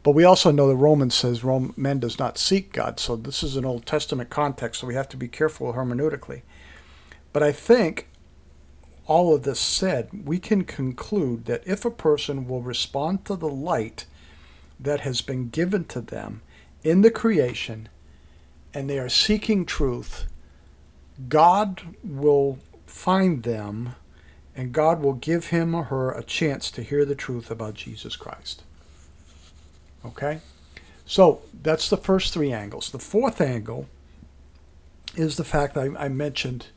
but 0.03 0.11
we 0.11 0.23
also 0.23 0.51
know 0.51 0.67
the 0.67 0.75
Romans 0.75 1.15
says 1.15 1.43
Rome, 1.43 1.73
men 1.75 1.99
does 1.99 2.17
not 2.17 2.37
seek 2.37 2.71
God. 2.71 2.99
So 2.99 3.15
this 3.15 3.43
is 3.43 3.55
an 3.55 3.65
Old 3.65 3.85
Testament 3.85 4.29
context, 4.29 4.81
so 4.81 4.87
we 4.87 4.95
have 4.95 5.09
to 5.09 5.17
be 5.17 5.27
careful 5.27 5.73
hermeneutically. 5.73 6.43
But 7.33 7.43
I 7.43 7.51
think 7.51 8.07
all 9.05 9.33
of 9.33 9.43
this 9.43 9.59
said, 9.59 10.09
we 10.25 10.39
can 10.39 10.63
conclude 10.63 11.45
that 11.45 11.63
if 11.65 11.83
a 11.83 11.91
person 11.91 12.47
will 12.47 12.61
respond 12.61 13.25
to 13.25 13.35
the 13.35 13.49
light 13.49 14.05
that 14.79 15.01
has 15.01 15.21
been 15.21 15.49
given 15.49 15.83
to 15.85 15.99
them 15.99 16.41
in 16.83 17.01
the 17.01 17.11
creation, 17.11 17.89
and 18.73 18.89
they 18.89 18.99
are 18.99 19.09
seeking 19.09 19.65
truth, 19.65 20.25
God 21.27 21.81
will 22.03 22.59
find 22.85 23.43
them 23.43 23.95
and 24.55 24.73
God 24.73 25.01
will 25.01 25.13
give 25.13 25.47
him 25.47 25.73
or 25.73 25.85
her 25.85 26.11
a 26.11 26.23
chance 26.23 26.69
to 26.71 26.83
hear 26.83 27.05
the 27.05 27.15
truth 27.15 27.49
about 27.49 27.75
Jesus 27.75 28.15
Christ. 28.15 28.63
Okay? 30.05 30.39
So 31.05 31.41
that's 31.63 31.89
the 31.89 31.97
first 31.97 32.33
three 32.33 32.51
angles. 32.51 32.91
The 32.91 32.99
fourth 32.99 33.41
angle 33.41 33.87
is 35.15 35.37
the 35.37 35.43
fact 35.43 35.77
I, 35.77 35.89
I 35.97 36.09
mentioned 36.09 36.67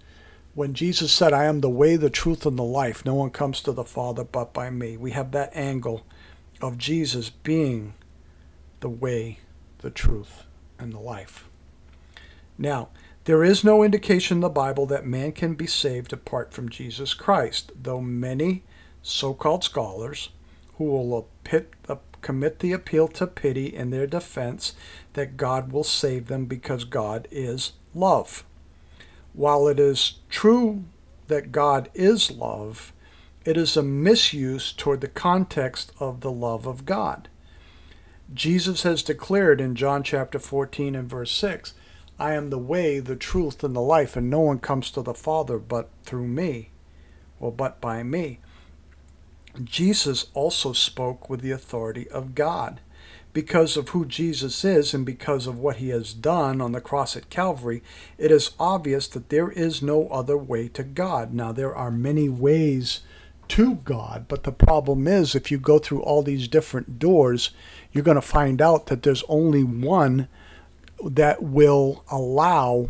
when 0.55 0.75
Jesus 0.75 1.13
said, 1.13 1.33
I 1.33 1.45
am 1.45 1.61
the 1.61 1.71
way, 1.71 1.97
the 1.97 2.11
truth, 2.11 2.47
and 2.47 2.59
the 2.59 2.63
life. 2.63 3.05
No 3.05 3.15
one 3.15 3.31
comes 3.31 3.61
to 3.63 3.73
the 3.73 3.85
Father 3.85 4.25
but 4.25 4.53
by 4.53 4.71
me. 4.71 4.97
We 4.97 5.13
have 5.13 5.33
that 5.33 5.51
angle 5.55 6.05
of 6.61 6.79
Jesus 6.79 7.31
being 7.31 7.95
the 8.81 8.89
way, 8.89 9.39
the 9.79 9.91
truth, 9.91 10.45
and 10.79 10.93
the 10.93 10.99
life. 10.99 11.49
Now, 12.62 12.90
there 13.25 13.42
is 13.42 13.64
no 13.64 13.83
indication 13.83 14.37
in 14.37 14.40
the 14.40 14.49
Bible 14.49 14.87
that 14.87 15.04
man 15.04 15.33
can 15.33 15.54
be 15.54 15.66
saved 15.66 16.12
apart 16.12 16.54
from 16.54 16.69
Jesus 16.69 17.12
Christ, 17.12 17.73
though 17.75 18.00
many 18.00 18.62
so 19.02 19.35
called 19.35 19.64
scholars 19.64 20.28
who 20.76 20.85
will 20.85 21.28
commit 22.21 22.61
the 22.61 22.71
appeal 22.71 23.09
to 23.09 23.26
pity 23.26 23.66
in 23.75 23.90
their 23.90 24.07
defense 24.07 24.76
that 25.14 25.37
God 25.37 25.73
will 25.73 25.83
save 25.83 26.28
them 26.28 26.45
because 26.47 26.85
God 26.85 27.26
is 27.33 27.73
love. 27.97 28.45
While 29.33 29.66
it 29.66 29.81
is 29.81 30.21
true 30.31 30.85
that 31.26 31.50
God 31.50 31.90
is 31.95 32.31
love, 32.31 32.92
it 33.45 33.57
is 33.57 33.76
a 33.76 33.83
misuse 33.83 34.73
toward 34.73 35.00
the 35.00 35.09
context 35.09 35.90
of 35.99 36.21
the 36.21 36.31
love 36.31 36.66
of 36.66 36.87
God. 36.87 37.28
Jesus 38.33 38.85
has 38.85 39.02
declared 39.02 39.61
in 39.61 39.75
John 39.75 40.04
chapter 40.04 40.38
14 40.38 40.95
and 40.95 41.11
verse 41.11 41.33
6 41.33 41.75
I 42.23 42.35
am 42.35 42.50
the 42.50 42.59
way, 42.59 43.00
the 43.00 43.17
truth, 43.17 43.64
and 43.64 43.75
the 43.75 43.81
life, 43.81 44.14
and 44.14 44.31
no 44.31 44.38
one 44.38 44.61
comes 44.61 44.93
to 44.93 45.02
the 45.02 45.12
Father 45.12 45.59
but 45.59 45.88
through 46.05 46.29
me, 46.29 46.71
or 47.41 47.50
but 47.50 47.81
by 47.81 48.05
me. 48.05 48.38
Jesus 49.64 50.26
also 50.33 50.73
spoke 50.73 51.29
with 51.29 51.41
the 51.41 51.50
authority 51.50 52.09
of 52.11 52.37
God. 52.37 52.79
Because 53.33 53.76
of 53.76 53.88
who 53.88 54.05
Jesus 54.05 54.64
is 54.64 54.95
and 54.95 55.05
because 55.05 55.49
of 55.49 55.59
what 55.59 55.79
he 55.79 55.88
has 55.88 56.14
done 56.14 56.61
on 56.61 56.71
the 56.71 56.81
cross 56.81 57.17
at 57.17 57.29
Calvary, 57.29 57.83
it 58.19 58.31
is 58.31 58.52
obvious 58.57 59.09
that 59.09 59.29
there 59.29 59.50
is 59.50 59.83
no 59.83 60.07
other 60.07 60.38
way 60.38 60.69
to 60.69 60.85
God. 60.85 61.35
Now, 61.35 61.50
there 61.50 61.75
are 61.75 61.91
many 61.91 62.29
ways 62.29 63.00
to 63.49 63.75
God, 63.75 64.26
but 64.29 64.45
the 64.45 64.52
problem 64.52 65.09
is 65.09 65.35
if 65.35 65.50
you 65.50 65.59
go 65.59 65.81
through 65.81 66.02
all 66.02 66.23
these 66.23 66.47
different 66.47 67.00
doors, 67.00 67.50
you're 67.91 68.05
going 68.05 68.14
to 68.14 68.23
find 68.23 68.62
out 68.62 68.87
that 68.87 69.02
there's 69.02 69.25
only 69.29 69.64
one 69.64 70.29
that 71.11 71.43
will 71.43 72.05
allow 72.11 72.89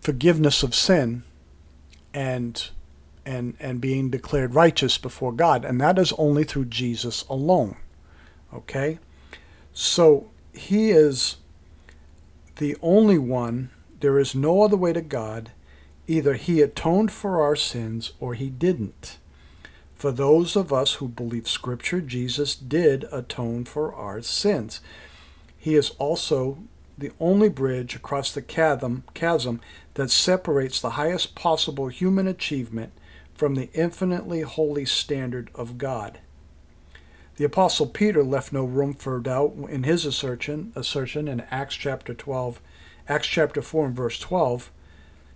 forgiveness 0.00 0.62
of 0.62 0.74
sin 0.74 1.22
and 2.12 2.70
and 3.26 3.54
and 3.58 3.80
being 3.80 4.10
declared 4.10 4.54
righteous 4.54 4.98
before 4.98 5.32
God. 5.32 5.64
And 5.64 5.80
that 5.80 5.98
is 5.98 6.12
only 6.18 6.44
through 6.44 6.66
Jesus 6.66 7.22
alone. 7.28 7.76
Okay? 8.52 8.98
So 9.72 10.30
he 10.52 10.90
is 10.90 11.38
the 12.56 12.76
only 12.82 13.18
one. 13.18 13.70
There 14.00 14.18
is 14.18 14.34
no 14.34 14.62
other 14.62 14.76
way 14.76 14.92
to 14.92 15.00
God. 15.00 15.50
Either 16.06 16.34
he 16.34 16.60
atoned 16.60 17.10
for 17.10 17.42
our 17.42 17.56
sins 17.56 18.12
or 18.20 18.34
he 18.34 18.50
didn't. 18.50 19.18
For 19.94 20.12
those 20.12 20.54
of 20.54 20.72
us 20.72 20.94
who 20.94 21.08
believe 21.08 21.48
scripture 21.48 22.02
Jesus 22.02 22.54
did 22.54 23.06
atone 23.10 23.64
for 23.64 23.94
our 23.94 24.20
sins. 24.20 24.80
He 25.56 25.76
is 25.76 25.90
also 25.98 26.58
the 26.96 27.12
only 27.18 27.48
bridge 27.48 27.94
across 27.94 28.32
the 28.32 28.42
chasm, 28.42 29.04
chasm 29.14 29.60
that 29.94 30.10
separates 30.10 30.80
the 30.80 30.90
highest 30.90 31.34
possible 31.34 31.88
human 31.88 32.26
achievement 32.26 32.92
from 33.34 33.54
the 33.54 33.70
infinitely 33.74 34.42
holy 34.42 34.84
standard 34.84 35.50
of 35.54 35.78
God. 35.78 36.18
The 37.36 37.44
apostle 37.44 37.86
Peter 37.86 38.22
left 38.22 38.52
no 38.52 38.64
room 38.64 38.94
for 38.94 39.18
doubt 39.18 39.56
in 39.68 39.82
his 39.82 40.06
assertion, 40.06 40.72
assertion 40.76 41.26
in 41.26 41.40
Acts 41.50 41.74
chapter 41.74 42.14
12, 42.14 42.60
Acts 43.08 43.26
chapter 43.26 43.60
4 43.60 43.86
and 43.86 43.96
verse 43.96 44.20
12. 44.20 44.70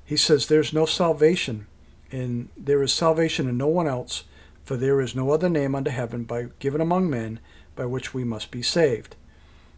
He 0.04 0.16
says 0.16 0.46
there's 0.46 0.72
no 0.72 0.86
salvation 0.86 1.66
in 2.10 2.48
there 2.56 2.82
is 2.82 2.92
salvation 2.92 3.48
in 3.48 3.56
no 3.56 3.66
one 3.66 3.86
else, 3.86 4.24
for 4.64 4.76
there 4.76 5.00
is 5.00 5.14
no 5.14 5.30
other 5.30 5.48
name 5.48 5.74
under 5.74 5.90
heaven 5.90 6.24
by 6.24 6.48
given 6.58 6.80
among 6.80 7.10
men 7.10 7.40
by 7.76 7.84
which 7.84 8.14
we 8.14 8.24
must 8.24 8.50
be 8.50 8.62
saved. 8.62 9.16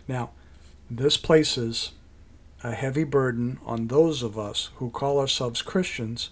Now, 0.06 0.30
this 0.90 1.16
places 1.16 1.92
a 2.62 2.73
heavy 2.73 3.04
burden 3.04 3.59
on 3.64 3.87
those 3.87 4.23
of 4.23 4.38
us 4.38 4.70
who 4.76 4.90
call 4.90 5.18
ourselves 5.18 5.62
Christians, 5.62 6.30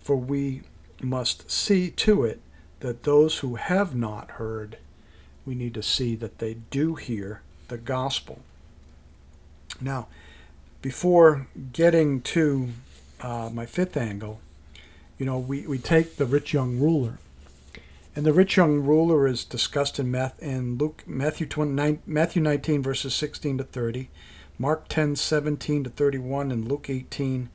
for 0.00 0.16
we 0.16 0.62
must 1.02 1.50
see 1.50 1.90
to 1.90 2.24
it 2.24 2.40
that 2.80 3.02
those 3.02 3.38
who 3.38 3.56
have 3.56 3.94
not 3.94 4.32
heard, 4.32 4.78
we 5.44 5.54
need 5.54 5.74
to 5.74 5.82
see 5.82 6.14
that 6.16 6.38
they 6.38 6.54
do 6.70 6.94
hear 6.94 7.40
the 7.68 7.78
gospel. 7.78 8.40
Now, 9.80 10.08
before 10.82 11.48
getting 11.72 12.20
to 12.22 12.68
uh, 13.20 13.50
my 13.52 13.66
fifth 13.66 13.96
angle, 13.96 14.40
you 15.18 15.26
know, 15.26 15.38
we, 15.38 15.66
we 15.66 15.78
take 15.78 16.16
the 16.16 16.26
rich 16.26 16.52
young 16.52 16.78
rular 16.78 17.18
and 18.16 18.24
the 18.24 18.32
rich 18.32 18.56
young 18.56 18.80
ruler 18.80 19.26
is 19.26 19.44
discussed 19.44 19.98
in, 19.98 20.10
Math, 20.10 20.42
in 20.42 20.78
Luke, 20.78 21.04
Matthew, 21.06 21.46
29, 21.46 22.00
Matthew 22.06 22.40
19, 22.40 22.82
verses 22.82 23.14
16 23.14 23.58
to 23.58 23.64
30, 23.64 24.08
Mark 24.58 24.88
10, 24.88 25.16
17 25.16 25.84
to 25.84 25.90
31, 25.90 26.50
and 26.50 26.66
Luke 26.66 26.88
18, 26.88 27.50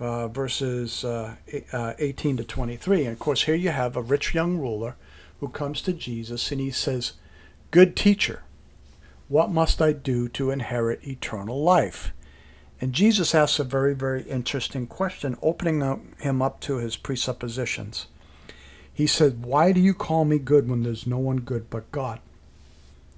uh, 0.00 0.28
verses 0.28 1.04
uh, 1.04 1.34
uh, 1.70 1.92
18 1.98 2.38
to 2.38 2.44
23. 2.44 3.04
And 3.04 3.12
of 3.12 3.18
course, 3.18 3.42
here 3.42 3.54
you 3.54 3.68
have 3.68 3.94
a 3.94 4.02
rich 4.02 4.32
young 4.32 4.56
ruler 4.56 4.96
who 5.40 5.50
comes 5.50 5.82
to 5.82 5.92
Jesus 5.92 6.50
and 6.50 6.62
he 6.62 6.70
says, 6.70 7.12
Good 7.70 7.94
teacher, 7.94 8.44
what 9.28 9.50
must 9.50 9.82
I 9.82 9.92
do 9.92 10.30
to 10.30 10.50
inherit 10.50 11.06
eternal 11.06 11.62
life? 11.62 12.12
And 12.80 12.94
Jesus 12.94 13.34
asks 13.34 13.58
a 13.58 13.64
very, 13.64 13.94
very 13.94 14.22
interesting 14.22 14.86
question, 14.86 15.36
opening 15.42 15.82
up, 15.82 16.00
him 16.20 16.40
up 16.40 16.60
to 16.60 16.76
his 16.76 16.96
presuppositions. 16.96 18.06
He 18.98 19.06
said, 19.06 19.44
Why 19.44 19.70
do 19.70 19.80
you 19.80 19.94
call 19.94 20.24
me 20.24 20.40
good 20.40 20.68
when 20.68 20.82
there's 20.82 21.06
no 21.06 21.18
one 21.18 21.36
good 21.36 21.70
but 21.70 21.88
God? 21.92 22.18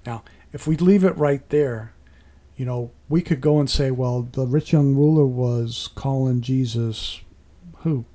Now, 0.05 0.23
if 0.53 0.67
we 0.67 0.77
leave 0.77 1.03
it 1.03 1.17
right 1.17 1.41
there, 1.49 1.93
you 2.55 2.65
know, 2.67 2.91
we 3.09 3.23
could 3.23 3.41
go 3.41 3.59
and 3.59 3.67
say, 3.67 3.89
well, 3.89 4.29
the 4.31 4.45
rich 4.45 4.73
young 4.73 4.93
ruler 4.93 5.25
was 5.25 5.89
calling 5.95 6.41
Jesus 6.41 7.21
who? 7.77 8.05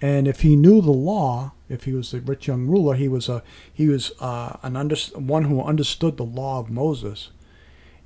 And 0.00 0.26
if 0.26 0.40
he 0.40 0.56
knew 0.56 0.80
the 0.80 0.90
law, 0.90 1.52
if 1.68 1.84
he 1.84 1.92
was 1.92 2.12
the 2.12 2.20
rich 2.22 2.46
young 2.46 2.66
ruler, 2.66 2.94
he 2.94 3.08
was 3.08 3.28
a 3.28 3.42
he 3.70 3.86
was 3.86 4.12
uh, 4.18 4.56
an 4.62 4.74
under, 4.74 4.96
one 5.16 5.44
who 5.44 5.62
understood 5.62 6.16
the 6.16 6.24
law 6.24 6.60
of 6.60 6.70
Moses. 6.70 7.28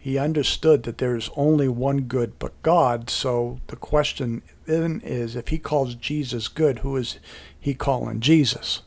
He 0.03 0.19
understood 0.19 0.83
that 0.83 0.99
there 0.99 1.15
is 1.15 1.31
only 1.37 1.69
one 1.69 2.01
good 2.01 2.37
but 2.41 2.61
God. 2.65 3.09
So 3.09 3.61
the 3.69 3.77
question 3.77 4.43
then 4.67 5.01
is, 5.05 5.37
if 5.37 5.47
he 5.49 5.59
calls 5.59 5.95
Jesus 5.95 6.49
good, 6.49 6.81
who 6.81 6.97
is 6.97 7.21
he 7.61 7.73
calling 7.73 8.19
Jesus? 8.19 8.83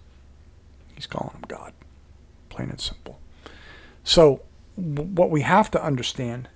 He's 0.94 1.08
calling 1.08 1.34
him 1.34 1.46
God, 1.48 1.72
plain 2.50 2.70
and 2.70 2.82
simple. 2.82 3.22
So 4.04 4.42
what 4.76 5.30
we 5.30 5.40
have 5.44 5.72
to 5.72 5.82
understand 5.82 6.50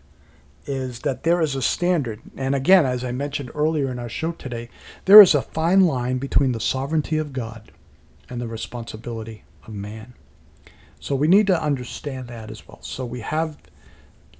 is 0.66 1.00
that 1.00 1.24
there 1.24 1.39
is 1.39 1.56
a 1.56 1.62
standard. 1.62 2.20
And 2.36 2.54
again, 2.54 2.86
as 2.86 3.06
I 3.06 3.13
mentioned 3.13 3.51
earlier 3.56 3.89
in 3.89 3.98
our 3.98 4.10
show 4.10 4.34
today, 4.34 4.70
there 5.06 5.22
is 5.22 5.34
a 5.34 5.42
fine 5.42 5.86
line 5.86 6.18
between 6.18 6.51
the 6.51 6.60
sovereignty 6.60 7.18
of 7.18 7.32
God 7.32 7.72
and 8.30 8.42
the 8.42 8.48
responsibility 8.48 9.46
of 9.66 9.74
man. 9.74 10.16
So 11.00 11.16
we 11.16 11.30
need 11.30 11.48
to 11.48 11.63
understand 11.63 12.28
that 12.28 12.51
as 12.51 12.68
well. 12.68 12.80
So 12.82 13.06
we 13.06 13.22
have 13.22 13.58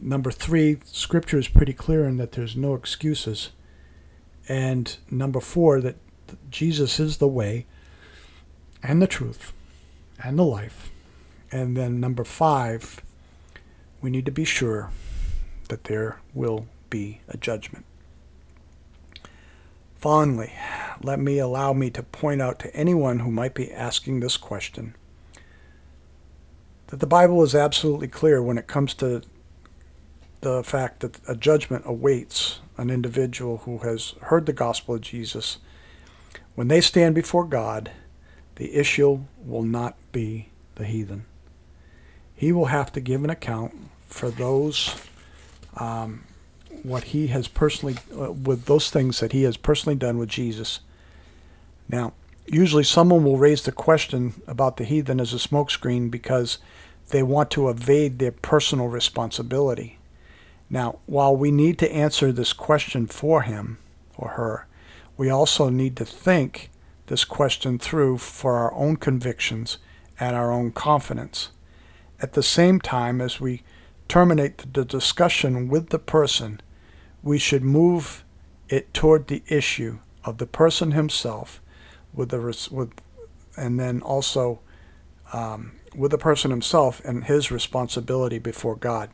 number 0.01 0.31
three, 0.31 0.79
scripture 0.85 1.37
is 1.37 1.47
pretty 1.47 1.73
clear 1.73 2.05
in 2.05 2.17
that 2.17 2.33
there's 2.33 2.55
no 2.55 2.73
excuses. 2.73 3.51
And 4.47 4.97
number 5.11 5.39
four, 5.39 5.79
that 5.81 5.97
Jesus 6.49 6.99
is 6.99 7.17
the 7.17 7.27
way 7.27 7.65
and 8.81 9.01
the 9.01 9.07
truth 9.07 9.53
and 10.23 10.37
the 10.39 10.43
life. 10.43 10.91
And 11.51 11.75
then 11.75 11.99
number 11.99 12.23
five, 12.23 13.01
we 14.01 14.09
need 14.09 14.25
to 14.25 14.31
be 14.31 14.45
sure 14.45 14.91
that 15.67 15.85
there 15.85 16.19
will 16.33 16.67
be 16.89 17.21
a 17.27 17.37
judgment. 17.37 17.85
Finally, 19.95 20.53
let 21.01 21.19
me 21.19 21.39
allow 21.39 21.73
me 21.73 21.89
to 21.89 22.01
point 22.01 22.41
out 22.41 22.59
to 22.59 22.73
anyone 22.75 23.19
who 23.19 23.31
might 23.31 23.53
be 23.53 23.71
asking 23.71 24.19
this 24.19 24.37
question 24.37 24.95
that 26.87 26.99
the 26.99 27.07
Bible 27.07 27.43
is 27.43 27.53
absolutely 27.53 28.07
clear 28.07 28.41
when 28.41 28.57
it 28.57 28.65
comes 28.65 28.93
to 28.95 29.21
the 30.41 30.63
fact 30.63 31.01
that 31.01 31.19
a 31.27 31.36
judgment 31.36 31.84
awaits 31.86 32.60
an 32.77 32.89
individual 32.89 33.58
who 33.60 33.79
has 33.79 34.13
heard 34.24 34.46
the 34.46 34.53
gospel 34.53 34.96
of 34.96 35.01
Jesus. 35.01 35.58
When 36.55 36.69
they 36.69 36.81
stand 36.81 37.15
before 37.15 37.46
God, 37.46 37.91
the 38.55 38.75
issue 38.75 39.25
will 39.46 39.63
not 39.63 39.96
be 40.12 40.50
the 40.75 40.86
heathen. 40.86 41.25
He 42.36 42.51
will 42.51 42.65
have 42.65 42.91
to 42.93 43.01
give 43.01 43.24
an 43.24 43.29
account 43.29 43.75
for 44.08 44.29
those 44.29 44.96
um, 45.75 46.24
what 46.84 47.05
he 47.05 47.27
has 47.27 47.48
personally 47.48 47.98
uh, 48.17 48.31
with 48.31 48.65
those 48.65 48.89
things 48.89 49.19
that 49.19 49.34
he 49.34 49.43
has 49.43 49.58
personally 49.58 49.96
done 49.96 50.17
with 50.17 50.29
Jesus. 50.29 50.79
Now, 51.89 52.13
usually 52.48 52.84
someone 52.84 53.24
will 53.24 53.38
raise 53.38 53.63
the 53.63 53.72
question 53.72 54.41
about 54.48 54.77
the 54.77 54.86
heathen 54.86 55.19
as 55.19 55.34
a 55.34 55.38
smokescreen 55.38 56.10
because 56.10 56.60
they 57.10 57.24
want 57.24 57.51
to 57.51 57.69
evade 57.69 58.19
their 58.19 58.31
personal 58.31 58.88
responsibility. 58.88 59.98
Now, 60.69 60.99
while 61.05 61.35
we 61.35 61.51
need 61.51 61.79
to 61.79 61.91
answer 61.91 62.31
this 62.31 62.53
question 62.53 63.07
for 63.07 63.41
him 63.41 63.79
or 64.17 64.29
her, 64.29 64.67
we 65.17 65.29
also 65.29 65.69
need 65.69 65.95
to 65.97 66.05
think 66.05 66.69
this 67.07 67.25
question 67.25 67.79
through 67.79 68.19
for 68.19 68.57
our 68.57 68.73
own 68.73 68.97
convictions 68.97 69.79
and 70.19 70.35
our 70.35 70.51
own 70.51 70.71
confidence. 70.71 71.49
At 72.21 72.33
the 72.33 72.43
same 72.43 72.79
time, 72.79 73.19
as 73.19 73.39
we 73.39 73.63
terminate 74.07 74.73
the 74.73 74.86
discussion 74.86 75.67
with 75.67 75.89
the 75.89 75.99
person, 75.99 76.62
we 77.23 77.38
should 77.38 77.63
move 77.63 78.23
it 78.69 78.93
toward 78.93 79.27
the 79.27 79.43
issue 79.47 79.99
of 80.23 80.38
the 80.38 80.45
person 80.45 80.91
himself, 80.91 81.62
with 82.13 82.29
the 82.29 82.39
with, 82.71 82.91
and 83.58 83.79
then 83.79 84.01
also 84.01 84.60
um, 85.34 85.73
with 85.95 86.12
the 86.12 86.17
person 86.17 86.51
himself 86.51 87.01
and 87.03 87.25
his 87.25 87.51
responsibility 87.51 88.38
before 88.38 88.75
God. 88.75 89.10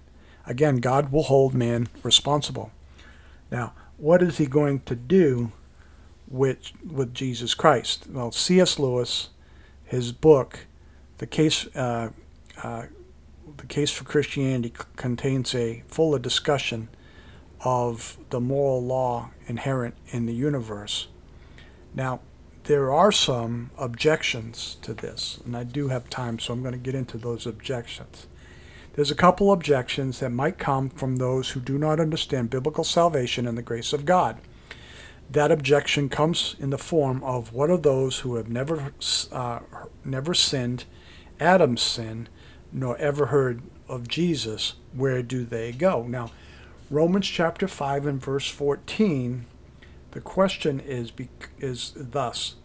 Again, 0.48 0.78
God 0.78 1.12
will 1.12 1.24
hold 1.24 1.54
man 1.54 1.88
responsible. 2.04 2.72
Now, 3.52 3.74
what 3.98 4.22
is 4.22 4.38
he 4.38 4.46
going 4.46 4.82
to 4.82 4.96
do 4.96 5.52
with 6.28 6.72
with 6.86 7.14
Jesus 7.14 7.54
Christ? 7.54 8.08
Well, 8.10 8.32
C.S. 8.32 8.80
Lewis, 8.80 9.30
his 9.84 10.12
book, 10.12 10.66
the 11.18 11.28
case. 11.28 11.68
Uh, 11.76 12.12
uh, 12.64 12.84
the 13.58 13.66
Case 13.68 13.92
for 13.92 14.04
Christianity 14.04 14.74
contains 14.96 15.56
a 15.56 15.84
fuller 15.88 16.20
discussion 16.20 16.90
of 17.62 18.18
the 18.30 18.40
moral 18.40 18.84
law 18.84 19.30
inherent 19.48 19.96
in 20.08 20.26
the 20.26 20.34
universe. 20.34 21.08
Now, 21.94 22.20
there 22.66 22.92
are 22.92 23.12
some 23.12 23.72
objections 23.78 24.78
to 24.82 24.94
this, 24.94 25.40
and 25.46 25.56
I 25.56 25.64
do 25.64 25.90
have 25.90 26.10
time, 26.10 26.40
so 26.40 26.54
I'm 26.54 26.62
going 26.62 26.74
to 26.74 26.80
get 26.80 26.96
into 26.96 27.18
those 27.18 27.46
objections. 27.46 28.28
There's 28.96 29.12
a 29.12 29.16
couple 29.16 29.52
objections 29.52 30.22
that 30.22 30.32
might 30.32 30.58
come 30.58 30.88
from 30.90 31.18
those 31.18 31.50
who 31.50 31.60
do 31.60 31.78
not 31.78 32.00
understand 32.00 32.50
biblical 32.50 32.86
salvation 32.86 33.46
and 33.46 33.58
the 33.58 33.62
grace 33.62 33.92
of 33.92 34.06
God. 34.06 34.38
That 35.30 35.52
objection 35.52 36.08
comes 36.08 36.56
in 36.60 36.70
the 36.70 36.78
form 36.78 37.22
of 37.22 37.52
what 37.52 37.70
are 37.70 37.78
those 37.78 38.20
who 38.20 38.36
have 38.36 38.48
never 38.48 38.94
uh, 39.34 39.60
never 40.06 40.34
sinned, 40.34 40.86
Adam's 41.42 41.82
sin, 41.82 42.30
nor 42.72 42.98
ever 42.98 43.26
heard 43.28 43.64
of 43.90 44.08
Jesus, 44.08 44.76
where 44.94 45.22
do 45.22 45.44
they 45.44 45.74
go? 45.74 46.04
Now, 46.04 46.32
Romans 46.90 47.28
chapter 47.28 47.68
5 47.68 48.06
and 48.06 48.22
verse 48.22 48.50
14, 48.50 49.46
the 50.12 50.22
question 50.22 50.80
is, 50.80 51.12
is 51.60 51.92
thus 51.98 52.56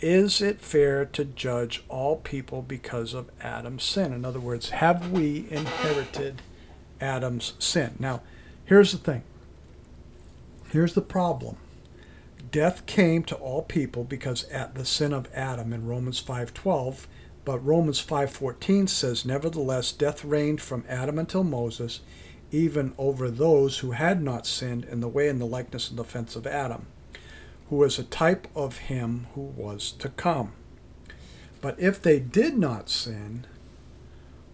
Is 0.00 0.40
it 0.40 0.60
fair 0.60 1.04
to 1.06 1.24
judge 1.24 1.82
all 1.88 2.16
people 2.16 2.62
because 2.62 3.14
of 3.14 3.30
Adam's 3.40 3.82
sin? 3.82 4.12
In 4.12 4.24
other 4.24 4.38
words, 4.38 4.70
have 4.70 5.10
we 5.10 5.46
inherited 5.50 6.40
Adam's 7.00 7.54
sin? 7.58 7.96
Now, 7.98 8.22
here's 8.64 8.92
the 8.92 8.98
thing. 8.98 9.24
Here's 10.70 10.94
the 10.94 11.00
problem. 11.00 11.56
Death 12.52 12.86
came 12.86 13.24
to 13.24 13.34
all 13.34 13.62
people 13.62 14.04
because 14.04 14.44
at 14.44 14.74
the 14.74 14.84
sin 14.84 15.12
of 15.12 15.28
Adam 15.34 15.72
in 15.72 15.86
Romans 15.86 16.20
5:12 16.20 17.08
but 17.44 17.64
Romans 17.64 17.98
5:14 17.98 18.86
says, 18.86 19.24
"Nevertheless 19.24 19.90
death 19.90 20.24
reigned 20.24 20.60
from 20.60 20.84
Adam 20.86 21.18
until 21.18 21.42
Moses, 21.42 22.00
even 22.52 22.92
over 22.98 23.30
those 23.30 23.78
who 23.78 23.92
had 23.92 24.22
not 24.22 24.46
sinned 24.46 24.84
in 24.84 25.00
the 25.00 25.08
way 25.08 25.28
and 25.28 25.40
the 25.40 25.46
likeness 25.46 25.88
and 25.88 25.98
the 25.98 26.02
offense 26.02 26.36
of 26.36 26.46
Adam, 26.46 26.86
who 27.68 27.76
was 27.76 27.98
a 27.98 28.04
type 28.04 28.48
of 28.54 28.78
him 28.78 29.26
who 29.34 29.42
was 29.42 29.92
to 29.92 30.08
come." 30.08 30.52
But 31.60 31.78
if 31.78 32.00
they 32.00 32.18
did 32.20 32.56
not 32.56 32.88
sin, 32.88 33.46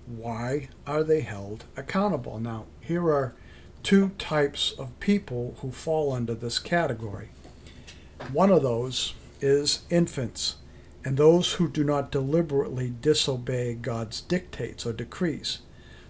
why 0.06 0.68
are 0.86 1.02
they 1.02 1.20
held 1.20 1.64
accountable? 1.76 2.38
Now, 2.38 2.66
here 2.80 3.10
are 3.12 3.34
two 3.82 4.10
types 4.18 4.72
of 4.78 4.98
people 5.00 5.56
who 5.60 5.70
fall 5.70 6.12
under 6.12 6.34
this 6.34 6.58
category. 6.58 7.28
One 8.32 8.50
of 8.50 8.62
those 8.62 9.14
is 9.40 9.82
infants 9.90 10.56
and 11.04 11.16
those 11.16 11.54
who 11.54 11.68
do 11.68 11.84
not 11.84 12.10
deliberately 12.10 12.92
disobey 13.00 13.74
God's 13.74 14.22
dictates 14.22 14.86
or 14.86 14.94
decrees. 14.94 15.58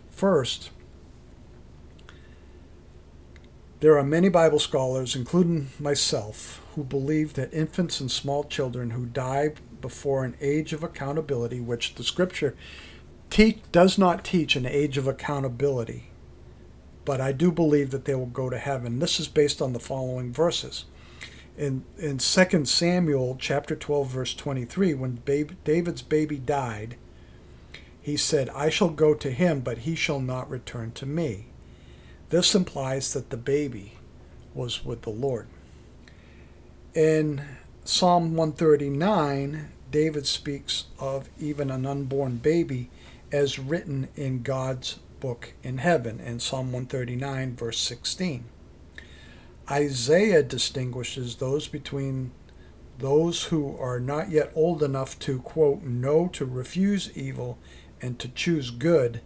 First, 0.09 0.71
there 3.81 3.99
are 3.99 4.05
many 4.05 4.29
Bible 4.29 4.61
scholars, 4.61 5.17
including 5.17 5.71
myself, 5.81 6.64
who 6.75 6.85
believe 6.85 7.35
that 7.35 7.53
infants 7.53 8.01
and 8.01 8.11
small 8.11 8.45
children 8.45 8.91
who 8.91 9.07
die 9.07 9.53
before 9.81 10.25
an 10.25 10.37
age 10.41 10.73
of 10.73 10.83
accountability, 10.83 11.61
which 11.61 11.95
the 11.95 12.05
scripture 12.05 12.57
te- 13.31 13.63
does 13.71 13.99
not 13.99 14.25
teach 14.25 14.57
an 14.57 14.67
age 14.67 14.97
of 14.97 15.07
accountability, 15.07 16.11
but 17.05 17.21
I 17.21 17.33
do 17.33 17.53
believe 17.53 17.91
that 17.91 18.05
they 18.05 18.15
will 18.15 18.27
go 18.27 18.49
to 18.49 18.59
heaven. 18.59 18.99
This 18.99 19.21
is 19.21 19.29
based 19.29 19.61
on 19.61 19.73
the 19.73 19.81
following 19.81 20.33
verses. 20.33 20.85
In 21.57 21.85
in 21.99 22.19
2 22.19 22.65
Samuel 22.65 23.37
chapter 23.39 23.77
12 23.77 24.09
verse 24.09 24.35
23 24.35 24.95
when 24.95 25.23
David's 25.65 26.03
baby 26.03 26.37
died 26.39 26.97
he 28.03 28.17
said 28.17 28.49
I 28.51 28.71
shall 28.71 28.89
go 28.89 29.15
to 29.15 29.31
him 29.31 29.61
but 29.61 29.79
he 29.79 29.95
shall 29.95 30.19
not 30.19 30.51
return 30.51 30.91
to 30.93 31.07
me. 31.07 31.47
This 32.31 32.57
implies 32.57 33.13
that 33.13 33.31
the 33.31 33.37
baby 33.37 33.93
was 34.53 34.85
with 34.85 35.03
the 35.03 35.11
Lord 35.11 35.47
in 36.95 37.43
Psalm 37.85 38.37
139 38.37 39.71
David 39.91 40.27
speaks 40.27 40.85
of 40.99 41.29
even 41.39 41.71
an 41.71 41.87
unborn 41.87 42.37
baby 42.37 42.91
as 43.33 43.59
written 43.59 44.09
in 44.17 44.43
God's 44.43 44.99
book 45.21 45.55
in 45.63 45.79
heaven 45.79 46.21
in 46.21 46.41
Psalm 46.41 46.67
139 46.73 47.57
verse 47.57 47.79
16 47.81 48.45
Isaiah 49.71 50.43
distinguishes 50.43 51.37
those 51.37 51.69
between 51.69 52.33
those 52.99 53.45
who 53.45 53.77
are 53.79 53.99
not 53.99 54.31
yet 54.31 54.53
old 54.55 54.83
enough 54.83 55.19
to, 55.21 55.41
quote, 55.41 55.83
know 55.83 56.29
to 56.29 56.45
refuse 56.45 57.17
evil 57.17 57.59
and 58.01 58.19
to 58.19 58.29
choose 58.29 58.71
good 58.71 59.21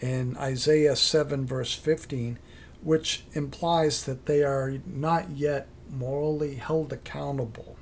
in 0.00 0.36
Isaiah 0.36 0.96
7, 0.96 1.44
verse 1.46 1.74
15, 1.74 2.38
which 2.82 3.24
implies 3.34 4.04
that 4.04 4.26
they 4.26 4.42
are 4.42 4.78
not 4.86 5.30
yet 5.30 5.68
morally 5.92 6.56
held 6.56 6.92
accountable. 6.92 7.76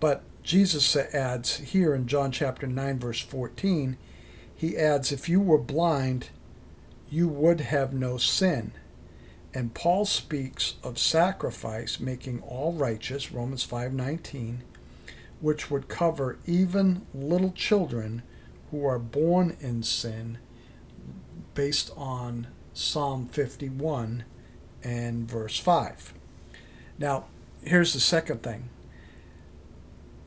But 0.00 0.22
Jesus 0.42 0.94
adds 0.96 1.56
here 1.58 1.94
in 1.94 2.06
John 2.06 2.32
chapter 2.32 2.66
9, 2.66 2.98
verse 2.98 3.20
14, 3.20 3.96
he 4.54 4.76
adds, 4.76 5.12
If 5.12 5.28
you 5.28 5.40
were 5.40 5.58
blind, 5.58 6.28
you 7.08 7.28
would 7.28 7.60
have 7.60 7.94
no 7.94 8.18
sin. 8.18 8.72
And 9.54 9.72
Paul 9.72 10.04
speaks 10.04 10.74
of 10.82 10.98
sacrifice 10.98 12.00
making 12.00 12.42
all 12.42 12.72
righteous, 12.72 13.30
Romans 13.30 13.64
5:19, 13.64 14.62
which 15.40 15.70
would 15.70 15.88
cover 15.88 16.38
even 16.44 17.06
little 17.14 17.52
children 17.52 18.22
who 18.70 18.84
are 18.84 18.98
born 18.98 19.56
in 19.60 19.84
sin 19.84 20.38
based 21.54 21.92
on 21.96 22.48
Psalm 22.72 23.28
51 23.28 24.24
and 24.82 25.30
verse 25.30 25.58
5. 25.60 26.14
Now, 26.98 27.24
here's 27.62 27.92
the 27.92 28.00
second 28.00 28.42
thing. 28.42 28.68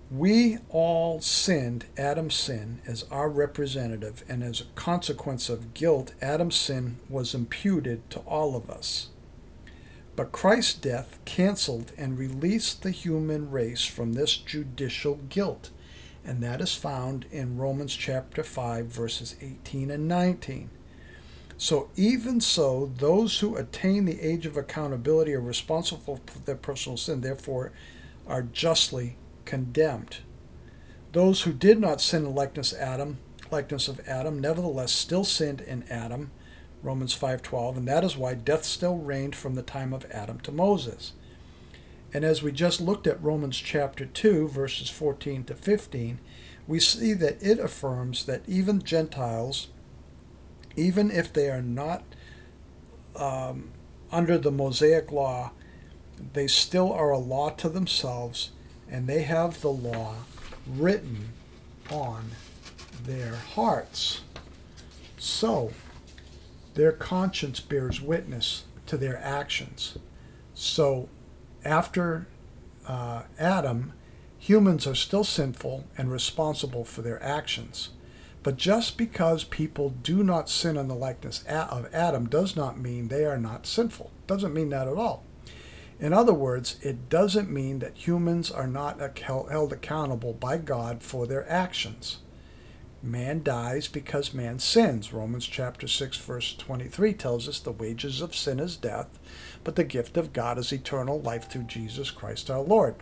We 0.09 0.59
all 0.69 1.19
sinned 1.19 1.85
Adam's 1.97 2.35
sin 2.35 2.79
as 2.85 3.03
our 3.11 3.29
representative, 3.29 4.23
and 4.29 4.41
as 4.41 4.61
a 4.61 4.65
consequence 4.75 5.49
of 5.49 5.73
guilt, 5.73 6.13
Adam's 6.21 6.55
sin 6.55 6.97
was 7.09 7.33
imputed 7.33 8.09
to 8.11 8.19
all 8.19 8.55
of 8.55 8.69
us. 8.69 9.09
But 10.15 10.31
Christ's 10.31 10.73
death 10.73 11.19
canceled 11.25 11.91
and 11.97 12.17
released 12.17 12.83
the 12.83 12.91
human 12.91 13.51
race 13.51 13.83
from 13.83 14.13
this 14.13 14.37
judicial 14.37 15.15
guilt, 15.29 15.71
and 16.23 16.41
that 16.41 16.61
is 16.61 16.73
found 16.73 17.25
in 17.31 17.57
Romans 17.57 17.93
chapter 17.93 18.43
5, 18.43 18.85
verses 18.85 19.35
18 19.41 19.91
and 19.91 20.07
19. 20.07 20.69
So, 21.59 21.89
even 21.95 22.39
so, 22.39 22.91
those 22.97 23.39
who 23.39 23.55
attain 23.55 24.05
the 24.05 24.21
age 24.21 24.45
of 24.45 24.57
accountability 24.57 25.33
are 25.33 25.41
responsible 25.41 26.19
for 26.27 26.39
their 26.39 26.55
personal 26.55 26.97
sin, 26.97 27.21
therefore, 27.21 27.71
are 28.27 28.43
justly 28.43 29.17
condemned. 29.45 30.17
Those 31.13 31.41
who 31.41 31.53
did 31.53 31.79
not 31.79 31.99
sin 31.99 32.27
in 32.27 32.35
likeness 32.35 32.73
Adam, 32.73 33.17
likeness 33.49 33.87
of 33.87 34.07
Adam, 34.07 34.39
nevertheless 34.39 34.91
still 34.91 35.23
sinned 35.23 35.61
in 35.61 35.83
Adam, 35.89 36.29
Romans 36.83 37.15
5:12, 37.15 37.77
and 37.77 37.87
that 37.87 38.03
is 38.03 38.15
why 38.15 38.35
death 38.35 38.63
still 38.63 38.97
reigned 38.97 39.35
from 39.35 39.55
the 39.55 39.63
time 39.63 39.93
of 39.93 40.05
Adam 40.11 40.39
to 40.41 40.51
Moses. 40.51 41.13
And 42.13 42.23
as 42.23 42.43
we 42.43 42.51
just 42.51 42.79
looked 42.79 43.07
at 43.07 43.23
Romans 43.23 43.57
chapter 43.57 44.05
2 44.05 44.47
verses 44.47 44.89
14 44.89 45.43
to 45.45 45.55
15, 45.55 46.19
we 46.67 46.79
see 46.79 47.13
that 47.13 47.41
it 47.41 47.59
affirms 47.59 48.25
that 48.25 48.47
even 48.47 48.83
Gentiles 48.83 49.69
even 50.77 51.11
if 51.11 51.33
they 51.33 51.49
are 51.49 51.61
not 51.61 52.03
um, 53.15 53.71
under 54.11 54.37
the 54.37 54.51
Mosaic 54.51 55.11
law, 55.11 55.51
they 56.33 56.47
still 56.47 56.93
are 56.93 57.11
a 57.11 57.17
law 57.17 57.49
to 57.49 57.67
themselves, 57.67 58.51
and 58.89 59.07
they 59.07 59.23
have 59.23 59.61
the 59.61 59.71
law 59.71 60.15
written 60.65 61.29
on 61.91 62.31
their 63.03 63.35
hearts. 63.35 64.21
So, 65.17 65.73
their 66.75 66.91
conscience 66.91 67.59
bears 67.59 68.01
witness 68.01 68.65
to 68.85 68.97
their 68.97 69.17
actions. 69.17 69.97
So, 70.53 71.09
after 71.65 72.27
uh, 72.87 73.23
Adam, 73.39 73.93
humans 74.37 74.85
are 74.85 74.95
still 74.95 75.23
sinful 75.23 75.85
and 75.97 76.11
responsible 76.11 76.83
for 76.83 77.01
their 77.01 77.21
actions. 77.23 77.89
But 78.47 78.55
just 78.55 78.97
because 78.97 79.43
people 79.43 79.89
do 79.89 80.23
not 80.23 80.49
sin 80.49 80.77
in 80.77 80.87
the 80.87 80.95
likeness 80.95 81.43
of 81.49 81.93
Adam 81.93 82.29
does 82.29 82.55
not 82.55 82.79
mean 82.79 83.09
they 83.09 83.25
are 83.25 83.37
not 83.37 83.67
sinful. 83.67 84.09
Doesn't 84.25 84.53
mean 84.53 84.69
that 84.69 84.87
at 84.87 84.95
all. 84.95 85.25
In 85.99 86.13
other 86.13 86.33
words, 86.33 86.77
it 86.81 87.09
doesn't 87.09 87.51
mean 87.51 87.79
that 87.79 88.07
humans 88.07 88.49
are 88.49 88.65
not 88.65 89.19
held 89.19 89.73
accountable 89.73 90.31
by 90.31 90.59
God 90.59 91.03
for 91.03 91.27
their 91.27 91.45
actions. 91.51 92.19
Man 93.03 93.43
dies 93.43 93.89
because 93.89 94.33
man 94.33 94.59
sins. 94.59 95.11
Romans 95.11 95.45
chapter 95.45 95.85
6 95.85 96.15
verse 96.15 96.55
23 96.55 97.11
tells 97.15 97.49
us 97.49 97.59
the 97.59 97.73
wages 97.73 98.21
of 98.21 98.33
sin 98.33 98.61
is 98.61 98.77
death, 98.77 99.19
but 99.65 99.75
the 99.75 99.83
gift 99.83 100.15
of 100.15 100.31
God 100.31 100.57
is 100.57 100.71
eternal 100.71 101.19
life 101.19 101.51
through 101.51 101.63
Jesus 101.63 102.11
Christ 102.11 102.49
our 102.49 102.61
Lord. 102.61 102.95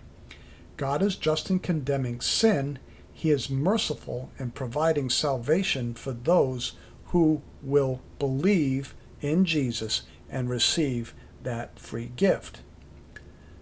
God 0.75 1.03
is 1.03 1.15
just 1.15 1.51
in 1.51 1.59
condemning 1.59 2.19
sin 2.19 2.79
he 3.17 3.31
is 3.31 3.49
merciful 3.49 4.29
in 4.37 4.51
providing 4.51 5.09
salvation 5.09 5.93
for 5.93 6.11
those 6.11 6.73
who 7.05 7.41
will 7.63 8.01
believe 8.19 8.93
in 9.21 9.45
Jesus 9.45 10.01
and 10.29 10.49
receive 10.49 11.13
that 11.41 11.79
free 11.79 12.11
gift. 12.17 12.59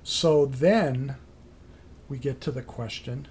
So 0.01 0.47
then 0.47 1.17
we 2.09 2.17
get 2.17 2.41
to 2.41 2.51
the 2.51 2.63
question 2.63 3.27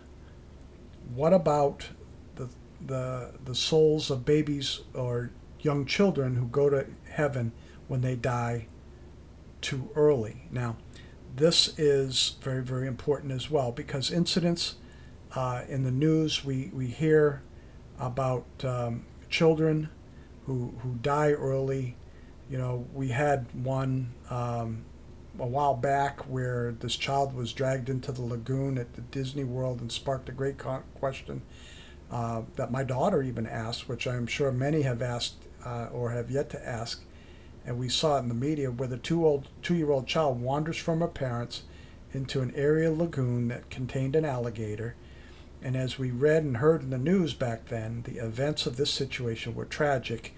what 1.12 1.32
about 1.32 1.88
the, 2.36 2.48
the, 2.80 3.32
the 3.44 3.54
souls 3.56 4.08
of 4.08 4.24
babies 4.24 4.80
or 4.94 5.30
young 5.58 5.84
children 5.84 6.36
who 6.36 6.46
go 6.46 6.70
to 6.70 6.86
heaven 7.10 7.50
when 7.88 8.00
they 8.00 8.14
die 8.14 8.68
too 9.60 9.90
early? 9.96 10.44
Now, 10.52 10.76
this 11.34 11.76
is 11.76 12.36
very, 12.40 12.62
very 12.62 12.86
important 12.86 13.32
as 13.32 13.50
well 13.50 13.72
because 13.72 14.12
incidents 14.12 14.76
uh, 15.34 15.62
in 15.68 15.82
the 15.84 15.90
news, 15.90 16.44
we, 16.44 16.70
we 16.72 16.86
hear 16.86 17.42
about 17.98 18.46
um, 18.64 19.04
children 19.30 19.88
who, 20.46 20.74
who 20.80 20.94
die 21.00 21.32
early. 21.32 21.96
You 22.50 22.58
know, 22.58 22.86
we 22.92 23.08
had 23.08 23.46
one 23.54 24.12
um, 24.28 24.84
a 25.38 25.46
while 25.46 25.74
back 25.74 26.20
where 26.28 26.72
this 26.72 26.96
child 26.96 27.34
was 27.34 27.52
dragged 27.52 27.88
into 27.88 28.12
the 28.12 28.22
lagoon 28.22 28.76
at 28.76 28.94
the 28.94 29.00
Disney 29.00 29.44
World 29.44 29.80
and 29.80 29.90
sparked 29.90 30.28
a 30.28 30.32
great 30.32 30.56
question 30.98 31.42
uh, 32.10 32.42
that 32.56 32.70
my 32.70 32.84
daughter 32.84 33.22
even 33.22 33.46
asked, 33.46 33.88
which 33.88 34.06
I'm 34.06 34.26
sure 34.26 34.52
many 34.52 34.82
have 34.82 35.00
asked 35.00 35.36
uh, 35.64 35.86
or 35.86 36.10
have 36.10 36.30
yet 36.30 36.50
to 36.50 36.68
ask. 36.68 37.02
And 37.64 37.78
we 37.78 37.88
saw 37.88 38.16
it 38.16 38.20
in 38.20 38.28
the 38.28 38.34
media 38.34 38.70
where 38.70 38.88
the 38.88 38.98
two 38.98 39.24
old 39.24 39.48
two-year-old 39.62 40.06
child 40.06 40.40
wanders 40.40 40.76
from 40.76 41.00
her 41.00 41.06
parents 41.06 41.62
into 42.12 42.42
an 42.42 42.52
area 42.54 42.90
lagoon 42.90 43.48
that 43.48 43.70
contained 43.70 44.14
an 44.14 44.24
alligator 44.24 44.96
and 45.62 45.76
as 45.76 45.98
we 45.98 46.10
read 46.10 46.42
and 46.42 46.56
heard 46.56 46.82
in 46.82 46.90
the 46.90 46.98
news 46.98 47.34
back 47.34 47.66
then, 47.66 48.02
the 48.02 48.18
events 48.18 48.66
of 48.66 48.76
this 48.76 48.90
situation 48.90 49.54
were 49.54 49.64
tragic. 49.64 50.34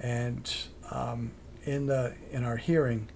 And 0.00 0.52
um, 0.90 1.32
in 1.64 1.86
the 1.86 2.14
in 2.30 2.44
our 2.44 2.56
hearing, 2.56 3.08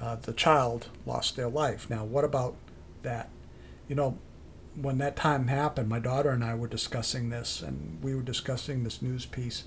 uh, 0.00 0.16
the 0.16 0.32
child 0.32 0.88
lost 1.04 1.36
their 1.36 1.48
life. 1.48 1.90
Now, 1.90 2.04
what 2.04 2.24
about 2.24 2.54
that? 3.02 3.30
You 3.88 3.96
know, 3.96 4.18
when 4.80 4.98
that 4.98 5.16
time 5.16 5.48
happened, 5.48 5.88
my 5.88 5.98
daughter 5.98 6.30
and 6.30 6.44
I 6.44 6.54
were 6.54 6.68
discussing 6.68 7.30
this, 7.30 7.60
and 7.60 7.98
we 8.02 8.14
were 8.14 8.22
discussing 8.22 8.84
this 8.84 9.02
news 9.02 9.26
piece, 9.26 9.64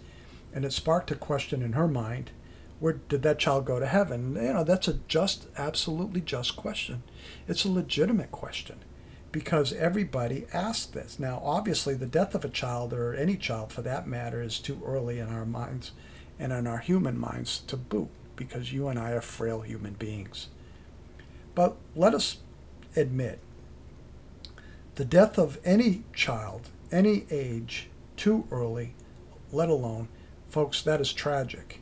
and 0.53 0.63
it 0.63 0.71
sparked 0.71 1.11
a 1.11 1.15
question 1.15 1.61
in 1.61 1.73
her 1.73 1.87
mind: 1.87 2.31
Where 2.79 2.93
did 2.93 3.23
that 3.23 3.39
child 3.39 3.65
go 3.65 3.79
to 3.79 3.87
heaven? 3.87 4.35
You 4.35 4.53
know, 4.53 4.63
that's 4.63 4.87
a 4.87 4.99
just, 5.09 5.47
absolutely 5.57 6.21
just 6.21 6.55
question. 6.55 7.03
It's 7.47 7.65
a 7.65 7.69
legitimate 7.69 8.31
question 8.31 8.79
because 9.33 9.73
everybody 9.73 10.45
asked 10.53 10.93
this. 10.93 11.19
Now, 11.19 11.41
obviously, 11.43 11.95
the 11.95 12.05
death 12.05 12.35
of 12.35 12.45
a 12.45 12.49
child, 12.49 12.93
or 12.93 13.15
any 13.15 13.35
child 13.35 13.73
for 13.73 13.81
that 13.81 14.07
matter, 14.07 14.41
is 14.41 14.59
too 14.59 14.79
early 14.85 15.19
in 15.19 15.27
our 15.27 15.45
minds 15.45 15.91
and 16.39 16.53
in 16.53 16.67
our 16.67 16.77
human 16.77 17.19
minds 17.19 17.59
to 17.67 17.75
boot 17.75 18.09
because 18.35 18.71
you 18.71 18.87
and 18.87 18.97
I 18.99 19.11
are 19.11 19.21
frail 19.21 19.61
human 19.61 19.93
beings. 19.93 20.49
But 21.55 21.75
let 21.95 22.13
us 22.13 22.37
admit 22.95 23.39
the 24.95 25.05
death 25.05 25.39
of 25.39 25.59
any 25.65 26.03
child, 26.13 26.69
any 26.91 27.25
age, 27.31 27.89
too 28.15 28.47
early, 28.51 28.93
let 29.51 29.67
alone, 29.67 30.09
folks, 30.47 30.83
that 30.83 31.01
is 31.01 31.11
tragic. 31.11 31.79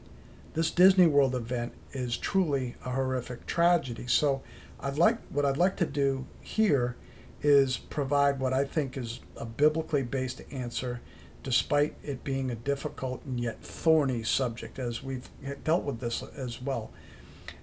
This 0.53 0.71
Disney 0.71 1.05
World 1.05 1.35
event 1.35 1.73
is 1.91 2.15
truly 2.15 2.75
a 2.85 2.91
horrific 2.91 3.45
tragedy. 3.45 4.07
So, 4.07 4.41
I'd 4.79 4.97
like 4.97 5.17
what 5.29 5.45
I'd 5.45 5.57
like 5.57 5.75
to 5.77 5.85
do 5.85 6.25
here 6.39 6.95
is 7.41 7.77
provide 7.77 8.39
what 8.39 8.54
I 8.54 8.63
think 8.63 8.97
is 8.97 9.19
a 9.36 9.45
biblically 9.45 10.04
based 10.04 10.41
answer, 10.51 11.01
despite 11.43 11.95
it 12.04 12.23
being 12.23 12.51
a 12.51 12.56
difficult 12.56 13.23
and 13.25 13.39
yet 13.39 13.63
thorny 13.63 14.23
subject, 14.23 14.77
as 14.77 15.01
we've 15.01 15.30
dealt 15.63 15.84
with 15.84 15.99
this 15.99 16.23
as 16.23 16.62
well. 16.62 16.91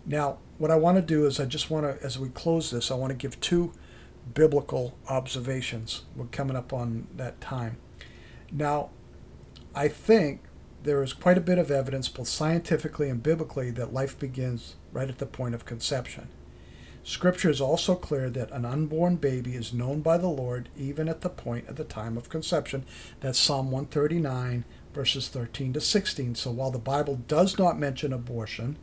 Now, 0.05 0.39
what 0.59 0.71
I 0.71 0.77
want 0.77 0.97
to 0.97 1.03
do 1.03 1.27
is 1.27 1.39
I 1.39 1.45
just 1.45 1.71
want 1.71 1.85
to, 1.85 2.05
as 2.05 2.19
we 2.19 2.29
close 2.31 2.71
this, 2.71 2.91
I 2.91 2.95
want 2.95 3.11
to 3.11 3.17
give 3.17 3.41
two 3.41 3.73
biblical 4.35 4.97
observations. 5.09 6.03
We're 6.17 6.27
coming 6.27 6.57
up 6.57 6.73
on 6.73 7.07
that 7.17 7.41
time. 7.41 7.77
Now, 8.51 8.91
I 9.75 9.89
think 9.89 10.41
there 10.83 11.03
is 11.03 11.13
quite 11.13 11.39
a 11.39 11.43
bit 11.43 11.59
of 11.59 11.71
evidence, 11.71 12.09
both 12.09 12.29
scientifically 12.29 13.09
and 13.09 13.23
biblically, 13.23 13.71
that 13.73 13.93
life 13.93 14.19
begins 14.19 14.77
right 14.93 15.09
at 15.09 15.19
the 15.19 15.27
point 15.27 15.55
of 15.55 15.65
conception. 15.65 16.29
Scripture 17.09 17.49
is 17.49 17.59
also 17.59 17.95
clear 17.95 18.29
that 18.29 18.51
an 18.51 18.67
unborn 18.67 19.17
baby 19.17 19.55
is 19.55 19.73
known 19.73 20.03
by 20.03 20.19
the 20.19 20.29
Lord 20.29 20.69
even 20.77 21.09
at 21.09 21.23
the 21.23 21.31
point 21.31 21.65
at 21.67 21.77
the 21.77 21.85
time 21.85 22.19
of 22.19 22.29
conception. 22.29 22.85
That's 23.21 23.39
Psalm 23.39 23.71
139, 23.71 24.67
verses 24.93 25.29
13 25.29 25.73
to 25.73 25.81
16. 25.81 26.35
So 26.35 26.51
while 26.51 26.71
the 26.71 26.79
Bible 26.79 27.19
does 27.27 27.59
not 27.59 27.79
mention 27.79 28.13
abortion 28.13 28.77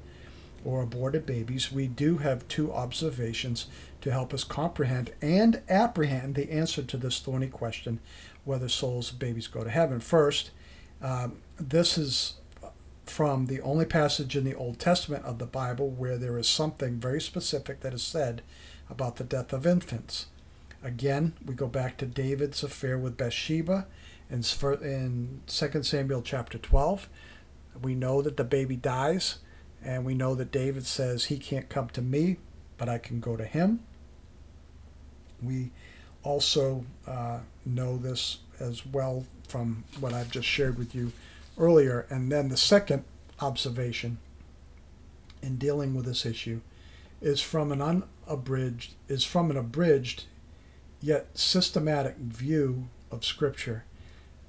or 0.63 0.81
aborted 0.81 1.27
babies, 1.27 1.71
we 1.71 1.85
do 1.85 2.17
have 2.17 2.47
two 2.47 2.73
observations 2.73 3.67
to 4.01 4.11
help 4.11 4.33
us 4.33 4.43
comprehend 4.43 5.13
and 5.21 5.61
apprehend 5.69 6.33
the 6.33 6.51
answer 6.51 6.81
to 6.81 6.97
this 6.97 7.19
thorny 7.19 7.47
question 7.47 7.99
whether 8.43 8.67
souls 8.67 9.11
of 9.11 9.19
babies 9.19 9.45
go 9.45 9.63
to 9.63 9.69
heaven. 9.69 9.99
First, 9.99 10.49
um, 10.99 11.37
this 11.57 11.95
is 11.95 12.37
from 13.05 13.45
the 13.45 13.61
only 13.61 13.85
passage 13.85 14.35
in 14.35 14.43
the 14.43 14.55
Old 14.55 14.79
Testament 14.79 15.25
of 15.25 15.39
the 15.39 15.45
Bible 15.45 15.89
where 15.89 16.17
there 16.17 16.37
is 16.37 16.47
something 16.47 16.99
very 16.99 17.21
specific 17.21 17.81
that 17.81 17.93
is 17.93 18.03
said 18.03 18.41
about 18.89 19.17
the 19.17 19.23
death 19.23 19.53
of 19.53 19.65
infants. 19.65 20.27
Again, 20.83 21.33
we 21.45 21.55
go 21.55 21.67
back 21.67 21.97
to 21.97 22.05
David's 22.05 22.63
affair 22.63 22.97
with 22.97 23.17
Bathsheba 23.17 23.87
in, 24.29 24.43
in 24.61 25.41
2 25.47 25.83
Samuel 25.83 26.21
chapter 26.21 26.57
12. 26.57 27.09
We 27.81 27.95
know 27.95 28.21
that 28.21 28.37
the 28.37 28.43
baby 28.43 28.75
dies, 28.75 29.39
and 29.83 30.05
we 30.05 30.13
know 30.13 30.35
that 30.35 30.51
David 30.51 30.85
says, 30.85 31.25
He 31.25 31.37
can't 31.37 31.69
come 31.69 31.89
to 31.89 32.01
me, 32.01 32.37
but 32.77 32.87
I 32.87 32.97
can 32.97 33.19
go 33.19 33.35
to 33.35 33.45
him. 33.45 33.81
We 35.41 35.71
also 36.23 36.85
uh, 37.07 37.39
know 37.65 37.97
this 37.97 38.37
as 38.59 38.85
well 38.85 39.25
from 39.47 39.83
what 39.99 40.13
I've 40.13 40.31
just 40.31 40.47
shared 40.47 40.77
with 40.77 40.95
you 40.95 41.11
earlier. 41.57 42.05
And 42.09 42.31
then 42.31 42.49
the 42.49 42.57
second 42.57 43.03
observation 43.39 44.17
in 45.41 45.57
dealing 45.57 45.93
with 45.93 46.05
this 46.05 46.25
issue 46.25 46.61
is 47.21 47.41
from 47.41 47.71
an 47.71 47.81
unabridged 47.81 48.93
is 49.07 49.23
from 49.23 49.49
an 49.51 49.57
abridged 49.57 50.25
yet 51.01 51.27
systematic 51.37 52.17
view 52.17 52.87
of 53.11 53.23
scripture 53.23 53.85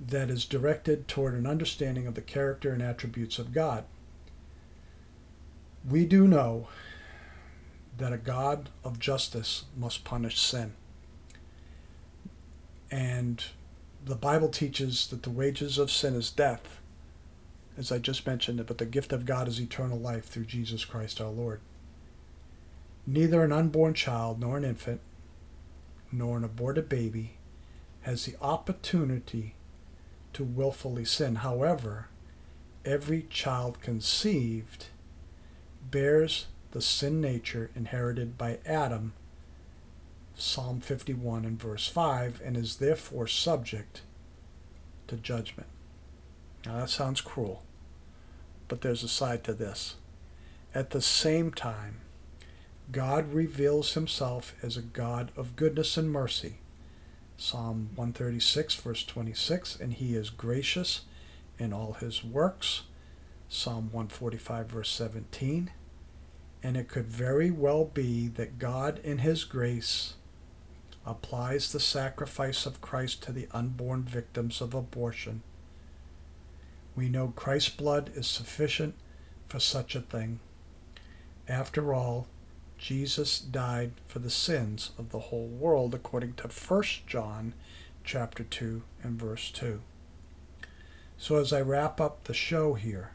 that 0.00 0.30
is 0.30 0.44
directed 0.44 1.08
toward 1.08 1.34
an 1.34 1.46
understanding 1.46 2.06
of 2.06 2.14
the 2.14 2.20
character 2.20 2.72
and 2.72 2.82
attributes 2.82 3.38
of 3.38 3.52
God. 3.52 3.84
We 5.88 6.04
do 6.04 6.26
know 6.26 6.68
that 7.96 8.12
a 8.12 8.18
God 8.18 8.68
of 8.84 8.98
justice 8.98 9.64
must 9.76 10.04
punish 10.04 10.38
sin. 10.38 10.74
And 12.90 13.42
the 14.04 14.14
Bible 14.14 14.48
teaches 14.48 15.06
that 15.08 15.22
the 15.22 15.30
wages 15.30 15.78
of 15.78 15.90
sin 15.90 16.14
is 16.14 16.30
death, 16.30 16.80
as 17.76 17.92
I 17.92 17.98
just 17.98 18.26
mentioned, 18.26 18.64
but 18.66 18.78
the 18.78 18.86
gift 18.86 19.12
of 19.12 19.26
God 19.26 19.48
is 19.48 19.60
eternal 19.60 19.98
life 19.98 20.26
through 20.26 20.44
Jesus 20.44 20.84
Christ 20.84 21.20
our 21.20 21.30
Lord. 21.30 21.60
Neither 23.06 23.44
an 23.44 23.52
unborn 23.52 23.94
child 23.94 24.40
nor 24.40 24.56
an 24.56 24.64
infant, 24.64 25.00
nor 26.10 26.36
an 26.38 26.44
aborted 26.44 26.88
baby, 26.88 27.32
has 28.02 28.24
the 28.24 28.36
opportunity 28.40 29.54
to 30.32 30.44
willfully 30.44 31.04
sin. 31.04 31.36
However, 31.36 32.08
every 32.84 33.26
child 33.30 33.80
conceived 33.80 34.86
bears 35.90 36.46
the 36.72 36.82
sin 36.82 37.20
nature 37.20 37.70
inherited 37.74 38.36
by 38.36 38.58
Adam 38.66 39.12
Psalm 40.38 40.80
51 40.80 41.46
and 41.46 41.58
verse 41.58 41.88
5, 41.88 42.42
and 42.44 42.56
is 42.56 42.76
therefore 42.76 43.26
subject 43.26 44.02
to 45.06 45.16
judgment. 45.16 45.68
Now 46.66 46.80
that 46.80 46.90
sounds 46.90 47.20
cruel, 47.20 47.62
but 48.66 48.80
there's 48.80 49.04
a 49.04 49.08
side 49.08 49.44
to 49.44 49.54
this. 49.54 49.94
At 50.74 50.90
the 50.90 51.00
same 51.00 51.52
time, 51.52 52.00
God 52.90 53.32
reveals 53.32 53.94
himself 53.94 54.54
as 54.62 54.76
a 54.76 54.82
God 54.82 55.30
of 55.36 55.54
goodness 55.54 55.96
and 55.96 56.10
mercy. 56.10 56.58
Psalm 57.36 57.90
136, 57.94 58.74
verse 58.74 59.04
26, 59.04 59.76
and 59.76 59.92
he 59.92 60.16
is 60.16 60.30
gracious 60.30 61.02
in 61.58 61.72
all 61.72 61.92
his 61.94 62.24
works. 62.24 62.82
Psalm 63.48 63.90
145, 63.92 64.66
verse 64.66 64.90
17. 64.90 65.70
And 66.62 66.76
it 66.76 66.88
could 66.88 67.06
very 67.06 67.50
well 67.50 67.84
be 67.84 68.26
that 68.28 68.58
God, 68.58 68.98
in 69.04 69.18
his 69.18 69.44
grace, 69.44 70.14
applies 71.04 71.70
the 71.70 71.78
sacrifice 71.78 72.66
of 72.66 72.80
Christ 72.80 73.22
to 73.22 73.32
the 73.32 73.46
unborn 73.52 74.02
victims 74.02 74.60
of 74.60 74.74
abortion. 74.74 75.42
We 76.96 77.10
know 77.10 77.34
Christ's 77.36 77.68
blood 77.68 78.10
is 78.14 78.26
sufficient 78.26 78.94
for 79.48 79.60
such 79.60 79.94
a 79.94 80.00
thing. 80.00 80.40
After 81.46 81.92
all, 81.92 82.26
Jesus 82.78 83.38
died 83.38 83.92
for 84.06 84.18
the 84.18 84.30
sins 84.30 84.90
of 84.98 85.10
the 85.10 85.18
whole 85.18 85.46
world 85.46 85.94
according 85.94 86.34
to 86.34 86.48
1 86.48 86.82
John 87.06 87.52
chapter 88.02 88.44
2 88.44 88.82
and 89.02 89.20
verse 89.20 89.50
2. 89.50 89.82
So 91.18 91.36
as 91.36 91.52
I 91.52 91.60
wrap 91.60 92.00
up 92.00 92.24
the 92.24 92.34
show 92.34 92.74
here, 92.74 93.12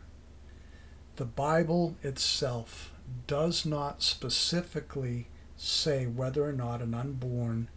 the 1.15 1.26
Bible 1.26 1.96
itself 2.04 2.94
does 3.26 3.65
not 3.65 4.02
specifically 4.04 5.28
say 5.58 6.06
whether 6.06 6.44
or 6.44 6.54
not 6.54 6.82
an 6.82 6.94
unborn 6.94 7.67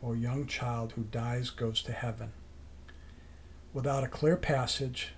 or 0.00 0.16
young 0.16 0.46
child 0.46 0.92
who 0.92 1.04
dies 1.04 1.50
goes 1.50 1.82
to 1.82 1.92
heaven. 1.92 2.32
Without 3.72 4.04
a 4.04 4.08
clear 4.08 4.36
passage, 4.36 5.12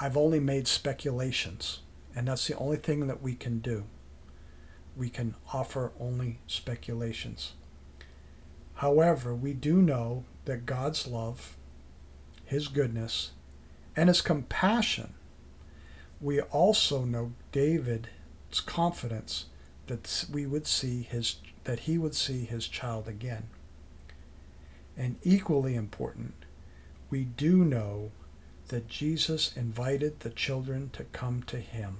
I've 0.00 0.16
only 0.16 0.40
made 0.40 0.66
speculations, 0.66 1.80
and 2.16 2.28
that's 2.28 2.46
the 2.46 2.56
only 2.56 2.78
thing 2.78 3.06
that 3.06 3.22
we 3.22 3.34
can 3.34 3.58
do. 3.58 3.84
We 4.96 5.10
can 5.10 5.34
offer 5.52 5.92
only 6.00 6.38
speculations. 6.46 7.52
However, 8.76 9.34
we 9.34 9.52
do 9.52 9.82
know 9.82 10.24
that 10.46 10.64
God's 10.64 11.06
love, 11.06 11.56
His 12.44 12.68
goodness, 12.68 13.32
and 13.94 14.08
His 14.08 14.22
compassion. 14.22 15.14
We 16.20 16.40
also 16.40 17.04
know 17.04 17.32
David's 17.52 18.60
confidence 18.64 19.46
that 19.90 20.24
we 20.32 20.46
would 20.46 20.66
see 20.66 21.02
his 21.02 21.36
that 21.64 21.80
he 21.80 21.98
would 21.98 22.14
see 22.14 22.44
his 22.44 22.68
child 22.68 23.08
again. 23.08 23.48
And 24.96 25.16
equally 25.22 25.74
important, 25.74 26.34
we 27.10 27.24
do 27.24 27.64
know 27.64 28.12
that 28.70 28.86
Jesus 28.86 29.52
invited 29.56 30.20
the 30.20 30.30
children 30.30 30.90
to 30.92 31.02
come 31.04 31.42
to 31.42 31.58
him. 31.58 31.98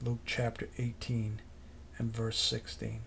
Luke 0.00 0.20
chapter 0.24 0.68
18 0.78 1.40
and 1.98 2.14
verse 2.14 2.38
16. 2.38 3.00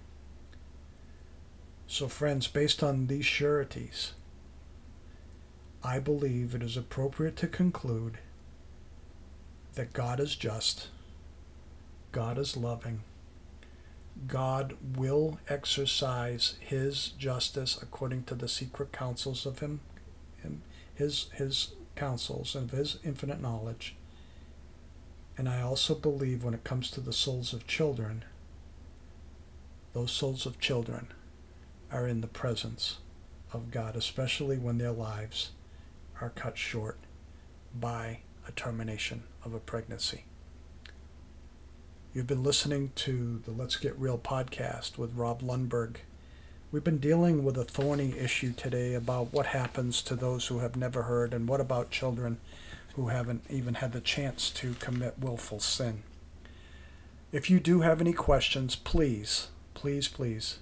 So, 1.88 2.10
friends, 2.10 2.47
based 2.47 2.84
on 2.84 3.08
these 3.08 3.25
sureties, 3.25 4.12
I 5.82 5.99
believe 5.99 6.53
it 6.53 6.62
is 6.62 6.75
appropriate 6.75 7.38
to 7.38 7.47
conclude 7.47 8.17
that 9.75 9.93
God 9.93 10.19
is 10.19 10.36
just, 10.36 10.89
God 12.12 12.38
is 12.38 12.58
loving, 12.58 13.03
God 14.27 14.75
will 14.97 15.39
exercise 15.47 16.56
his 16.60 17.13
justice 17.17 17.80
according 17.82 18.23
to 18.23 18.36
the 18.36 18.49
secret 18.49 18.91
counsels 18.91 19.45
of 19.45 19.60
him, 19.60 19.80
his 20.95 21.27
his 21.36 21.73
counsels 21.97 22.55
and 22.55 22.71
of 22.71 22.77
his 22.77 22.99
infinite 23.03 23.41
knowledge. 23.41 23.95
And 25.38 25.49
I 25.49 25.62
also 25.62 25.93
believe 25.93 26.43
when 26.43 26.53
it 26.53 26.63
comes 26.63 26.89
to 26.91 27.01
the 27.01 27.12
souls 27.12 27.51
of 27.53 27.67
children, 27.67 28.23
those 29.93 30.12
souls 30.12 30.45
of 30.45 30.60
children 30.60 31.07
are 31.91 32.07
in 32.07 32.21
the 32.21 32.27
presence 32.27 32.99
of 33.51 33.71
God, 33.71 33.95
especially 33.95 34.57
when 34.57 34.77
their 34.77 34.91
lives 34.91 35.51
are 36.21 36.29
cut 36.29 36.57
short 36.57 36.97
by 37.73 38.19
a 38.47 38.51
termination 38.51 39.23
of 39.43 39.53
a 39.53 39.60
pregnancy. 39.60 40.25
You've 42.13 42.27
been 42.27 42.43
listening 42.43 42.91
to 42.95 43.41
the 43.45 43.51
Let's 43.51 43.75
Get 43.75 43.97
Real 43.99 44.17
podcast 44.17 44.97
with 44.97 45.13
Rob 45.15 45.41
Lundberg. 45.41 45.97
We've 46.69 46.84
been 46.84 46.97
dealing 46.97 47.45
with 47.45 47.58
a 47.58 47.63
thorny 47.63 48.13
issue 48.17 48.51
today 48.51 48.93
about 48.93 49.32
what 49.32 49.45
happens 49.47 50.01
to 50.01 50.17
those 50.17 50.47
who 50.47 50.60
have 50.60 50.75
never 50.75 51.03
heard 51.03 51.34
and 51.34 51.47
what 51.47 51.62
about 51.62 51.91
children 51.91 52.39
who 52.95 53.08
haven't 53.08 53.45
even 53.49 53.75
had 53.75 53.93
the 53.93 54.01
chance 54.01 54.49
to 54.49 54.73
commit 54.73 55.17
willful 55.17 55.62
sin. 55.62 56.03
If 57.32 57.49
you 57.49 57.62
do 57.62 57.80
have 57.82 58.01
any 58.01 58.12
questions, 58.12 58.75
please, 58.75 59.47
please, 59.75 60.10
please 60.10 60.60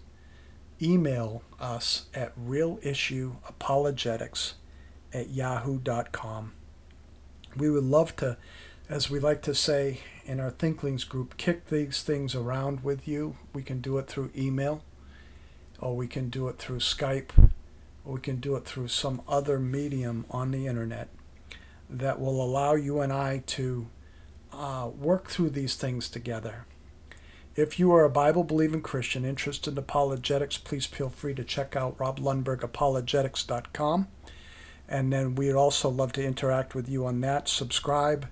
email 0.80 1.42
us 1.60 2.06
at 2.14 2.38
realissueapologetics 2.38 4.54
at 5.12 5.32
yahoo.com. 5.32 6.52
We 7.58 7.72
would 7.72 7.84
love 7.84 8.16
to, 8.18 8.38
as 8.90 9.10
we 9.10 9.20
like 9.20 9.42
to 9.42 9.56
say 9.56 10.02
in 10.24 10.40
our 10.40 10.52
Thinklings 10.52 11.04
group 11.04 11.36
kick 11.38 11.70
these 11.70 12.04
things 12.04 12.36
around 12.36 12.84
with 12.84 13.08
you. 13.08 13.38
We 13.54 13.64
can 13.64 13.82
do 13.82 13.98
it 13.98 14.06
through 14.06 14.30
email, 14.38 14.84
or 15.80 15.96
we 15.96 16.08
can 16.08 16.30
do 16.30 16.48
it 16.48 16.58
through 16.58 16.80
Skype, 16.80 17.30
or 18.04 18.16
we 18.16 18.22
can 18.22 18.38
do 18.38 18.56
it 18.56 18.66
through 18.66 18.88
some 18.88 19.22
other 19.28 19.60
medium 19.60 20.26
on 20.30 20.50
the 20.52 20.66
internet 20.68 21.10
that 21.90 22.20
will 22.20 22.44
allow 22.44 22.76
you 22.76 23.02
and 23.02 23.14
I 23.14 23.44
to 23.48 23.88
uh, 24.52 24.90
work 24.96 25.30
through 25.30 25.52
these 25.52 25.76
things 25.76 26.10
together. 26.10 26.66
If 27.56 27.80
you 27.80 27.94
are 27.94 28.04
a 28.04 28.10
Bible 28.10 28.44
believing 28.44 28.82
Christian 28.82 29.24
interested 29.24 29.74
in 29.74 29.78
apologetics, 29.78 30.58
please 30.58 30.86
feel 30.86 31.10
free 31.10 31.34
to 31.36 31.44
check 31.44 31.76
out 31.76 31.98
roblundbergapologetics.com. 31.98 34.08
And 34.88 35.12
then 35.12 35.34
we'd 35.36 35.54
also 35.54 35.90
love 35.90 36.14
to 36.14 36.24
interact 36.24 36.76
with 36.76 36.88
you 36.90 37.06
on 37.06 37.22
that. 37.22 37.48
Subscribe 37.48 38.28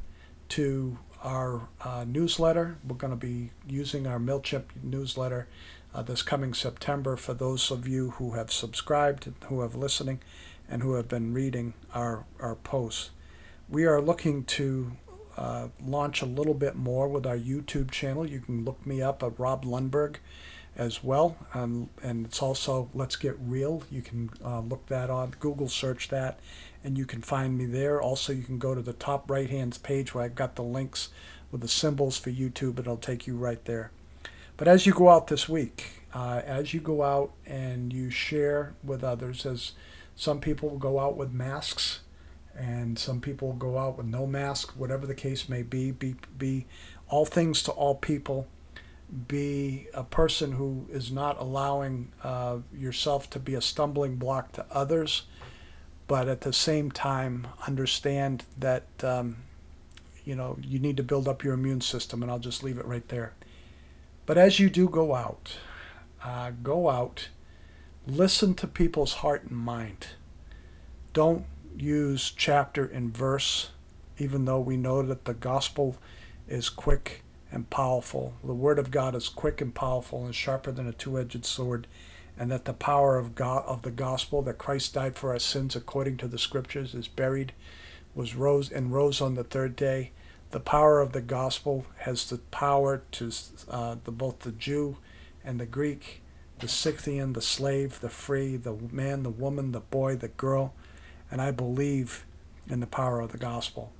to 0.50 1.00
our 1.24 1.68
uh, 1.82 2.06
newsletter. 2.06 2.78
We're 2.86 2.98
going 2.98 3.12
to 3.12 3.18
be 3.18 3.52
using 3.68 4.06
our 4.06 4.20
MailChimp 4.20 4.66
newsletter 4.84 5.48
uh, 5.94 6.02
this 6.02 6.22
coming 6.22 6.54
September 6.54 7.16
for 7.16 7.34
those 7.34 7.72
of 7.72 7.88
you 7.88 8.12
who 8.12 8.32
have 8.32 8.52
subscribed, 8.52 9.32
who 9.46 9.62
have 9.62 9.76
listening, 9.76 10.20
and 10.70 10.82
who 10.82 10.94
have 10.94 11.08
been 11.08 11.34
reading 11.34 11.74
our, 11.94 12.26
our 12.40 12.56
posts. 12.56 13.12
We 13.70 13.86
are 13.86 14.02
looking 14.02 14.44
to 14.46 14.94
uh, 15.38 15.68
launch 15.84 16.22
a 16.22 16.26
little 16.26 16.54
bit 16.54 16.76
more 16.76 17.08
with 17.08 17.26
our 17.26 17.38
YouTube 17.38 17.92
channel. 17.92 18.28
You 18.28 18.40
can 18.40 18.66
look 18.66 18.86
me 18.86 19.02
up 19.02 19.24
at 19.24 19.40
Rob 19.40 19.66
Lundberg 19.66 20.18
as 20.76 21.04
well. 21.04 21.38
Um, 21.54 21.90
and 22.02 22.26
it's 22.26 22.42
also 22.42 22.90
Let's 22.94 23.16
Get 23.16 23.36
Real. 23.40 23.84
You 23.92 24.02
can 24.02 24.30
uh, 24.44 24.60
look 24.62 24.88
that 24.88 25.10
on, 25.10 25.36
Google 25.40 25.70
search 25.70 26.10
that, 26.10 26.40
and 26.84 26.98
you 26.98 27.06
can 27.06 27.22
find 27.22 27.58
me 27.58 27.66
there. 27.66 28.02
Also, 28.02 28.34
you 28.34 28.44
can 28.44 28.58
go 28.58 28.74
to 28.74 28.82
the 28.82 28.94
top 28.94 29.30
right 29.30 29.50
hand 29.50 29.78
page 29.84 30.14
where 30.14 30.24
I've 30.24 30.36
got 30.36 30.56
the 30.56 30.64
links 30.64 31.10
with 31.54 31.62
the 31.62 31.68
symbols 31.68 32.18
for 32.18 32.32
YouTube, 32.32 32.80
it'll 32.80 32.98
take 32.98 33.28
you 33.28 33.38
right 33.38 33.64
there. 33.66 33.92
But 34.64 34.72
as 34.72 34.86
you 34.86 34.94
go 34.94 35.10
out 35.10 35.28
this 35.28 35.50
week, 35.50 36.04
uh, 36.14 36.42
as 36.46 36.74
you 36.74 36.80
go 36.80 37.04
out 37.04 37.34
and 37.46 37.92
you 37.92 38.10
share 38.10 38.76
with 38.82 39.04
others, 39.04 39.46
as 39.46 39.74
some 40.16 40.40
people 40.40 40.70
will 40.70 40.78
go 40.78 41.02
out 41.02 41.18
with 41.18 41.34
masks 41.34 42.00
and 42.58 42.98
some 42.98 43.20
people 43.20 43.52
go 43.52 43.78
out 43.78 43.98
with 43.98 44.06
no 44.06 44.26
mask, 44.26 44.72
whatever 44.78 45.06
the 45.06 45.16
case 45.16 45.50
may 45.50 45.64
be, 45.64 45.92
be, 45.92 46.16
be 46.38 46.66
all 47.10 47.26
things 47.26 47.62
to 47.64 47.72
all 47.74 47.96
people 47.96 48.48
be 49.28 49.88
a 49.94 50.06
person 50.06 50.54
who 50.54 50.86
is 50.90 51.12
not 51.12 51.38
allowing 51.42 52.14
uh, 52.24 52.60
yourself 52.74 53.30
to 53.32 53.40
be 53.40 53.56
a 53.56 53.62
stumbling 53.62 54.16
block 54.16 54.54
to 54.54 54.66
others, 54.72 55.24
but 56.08 56.30
at 56.30 56.40
the 56.40 56.54
same 56.54 56.90
time 56.90 57.48
understand 57.68 58.46
that 58.58 58.86
um, 59.04 59.36
you 60.24 60.38
know 60.38 60.58
you 60.64 60.80
need 60.80 60.96
to 60.96 61.04
build 61.04 61.28
up 61.28 61.44
your 61.44 61.54
immune 61.54 61.82
system, 61.82 62.24
and 62.24 62.32
I'll 62.32 62.40
just 62.40 62.64
leave 62.64 62.78
it 62.78 62.86
right 62.86 63.06
there. 63.10 63.34
But 64.26 64.38
as 64.38 64.60
you 64.60 64.70
do 64.70 64.88
go 64.88 65.16
out, 65.16 65.58
uh, 66.24 66.52
go 66.62 66.90
out, 66.90 67.30
listen 68.08 68.54
to 68.56 68.68
people's 68.68 69.16
heart 69.16 69.44
and 69.44 69.58
mind. 69.58 70.08
Don't 71.12 71.46
use 71.78 72.32
chapter 72.36 72.86
and 72.86 73.16
verse, 73.16 73.72
even 74.18 74.46
though 74.46 74.60
we 74.60 74.78
know 74.78 75.02
that 75.02 75.26
the 75.26 75.34
gospel 75.34 75.98
is 76.48 76.70
quick 76.70 77.24
and 77.52 77.70
powerful. 77.70 78.34
The 78.44 78.54
Word 78.54 78.80
of 78.80 78.92
God 78.92 79.14
is 79.16 79.30
quick 79.30 79.60
and 79.62 79.76
powerful 79.76 80.26
and 80.26 80.34
sharper 80.34 80.72
than 80.72 80.88
a 80.88 80.94
two-edged 80.94 81.46
sword, 81.46 81.88
and 82.38 82.50
that 82.50 82.66
the 82.66 82.74
power 82.74 83.18
of 83.18 83.36
God 83.36 83.64
of 83.66 83.82
the 83.82 83.92
gospel 83.92 84.42
that 84.44 84.58
Christ 84.58 84.94
died 84.94 85.16
for 85.16 85.32
our 85.32 85.40
sins 85.40 85.76
according 85.76 86.18
to 86.18 86.28
the 86.28 86.40
Scriptures 86.40 86.96
is 86.96 87.08
buried, 87.08 87.54
was 88.16 88.36
rose 88.36 88.72
and 88.72 88.94
rose 88.94 89.22
on 89.22 89.36
the 89.36 89.44
third 89.44 89.76
day. 89.76 90.12
The 90.54 90.60
power 90.60 91.02
of 91.02 91.14
the 91.14 91.22
gospel 91.22 91.88
has 92.02 92.30
the 92.30 92.38
power 92.38 93.02
to 93.14 93.32
uh, 93.72 93.96
the, 94.04 94.12
both 94.12 94.42
the 94.42 94.52
Jew 94.52 94.98
and 95.44 95.60
the 95.60 95.66
Greek, 95.66 96.22
the 96.60 96.68
Scythian, 96.68 97.34
the 97.34 97.42
slave, 97.42 98.00
the 98.02 98.10
free, 98.10 98.56
the 98.58 98.76
man, 98.92 99.24
the 99.24 99.32
woman, 99.32 99.72
the 99.72 99.80
boy, 99.80 100.16
the 100.16 100.28
girl, 100.28 100.76
and 101.32 101.42
I 101.42 101.50
believe 101.50 102.28
in 102.70 102.82
the 102.82 102.86
power 102.86 103.20
of 103.20 103.32
the 103.32 103.40
gospel. 103.40 103.94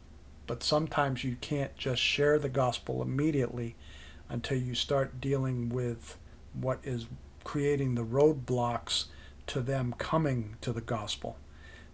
But 0.46 0.62
sometimes 0.62 1.24
you 1.24 1.38
can't 1.42 1.76
just 1.76 2.04
share 2.04 2.38
the 2.38 2.50
gospel 2.50 3.02
immediately 3.02 3.76
until 4.30 4.60
you 4.60 4.76
start 4.76 5.20
dealing 5.20 5.70
with 5.70 6.20
what 6.54 6.82
is 6.84 7.08
creating 7.44 7.96
the 7.96 8.06
roadblocks 8.06 9.06
to 9.48 9.60
them 9.60 9.96
coming 9.98 10.58
to 10.62 10.72
the 10.72 10.82
gospel. 10.82 11.36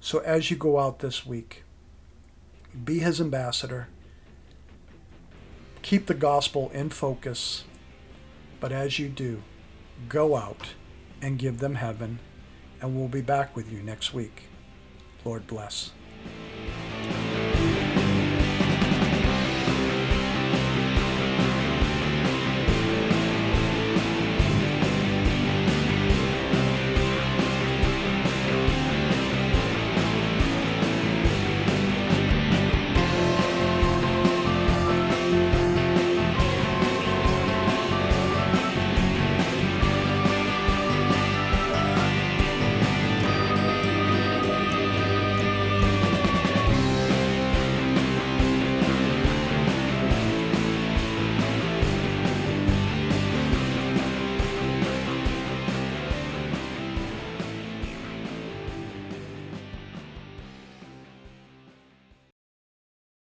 So 0.01 0.19
as 0.19 0.51
you 0.51 0.57
go 0.57 0.79
out 0.79 0.99
this 0.99 1.25
week, 1.25 1.63
be 2.83 2.99
his 2.99 3.21
ambassador. 3.21 3.87
Keep 5.89 6.05
the 6.05 6.13
gospel 6.13 6.69
in 6.71 6.91
focus. 6.91 7.63
But 8.59 8.71
as 8.71 8.99
you 8.99 9.09
do, 9.09 9.41
go 10.07 10.35
out 10.35 10.75
and 11.19 11.39
give 11.39 11.57
them 11.57 11.73
heaven. 11.73 12.19
And 12.79 12.95
we'll 12.95 13.07
be 13.07 13.21
back 13.21 13.55
with 13.55 13.71
you 13.71 13.81
next 13.81 14.13
week. 14.13 14.43
Lord 15.25 15.47
bless. 15.47 15.89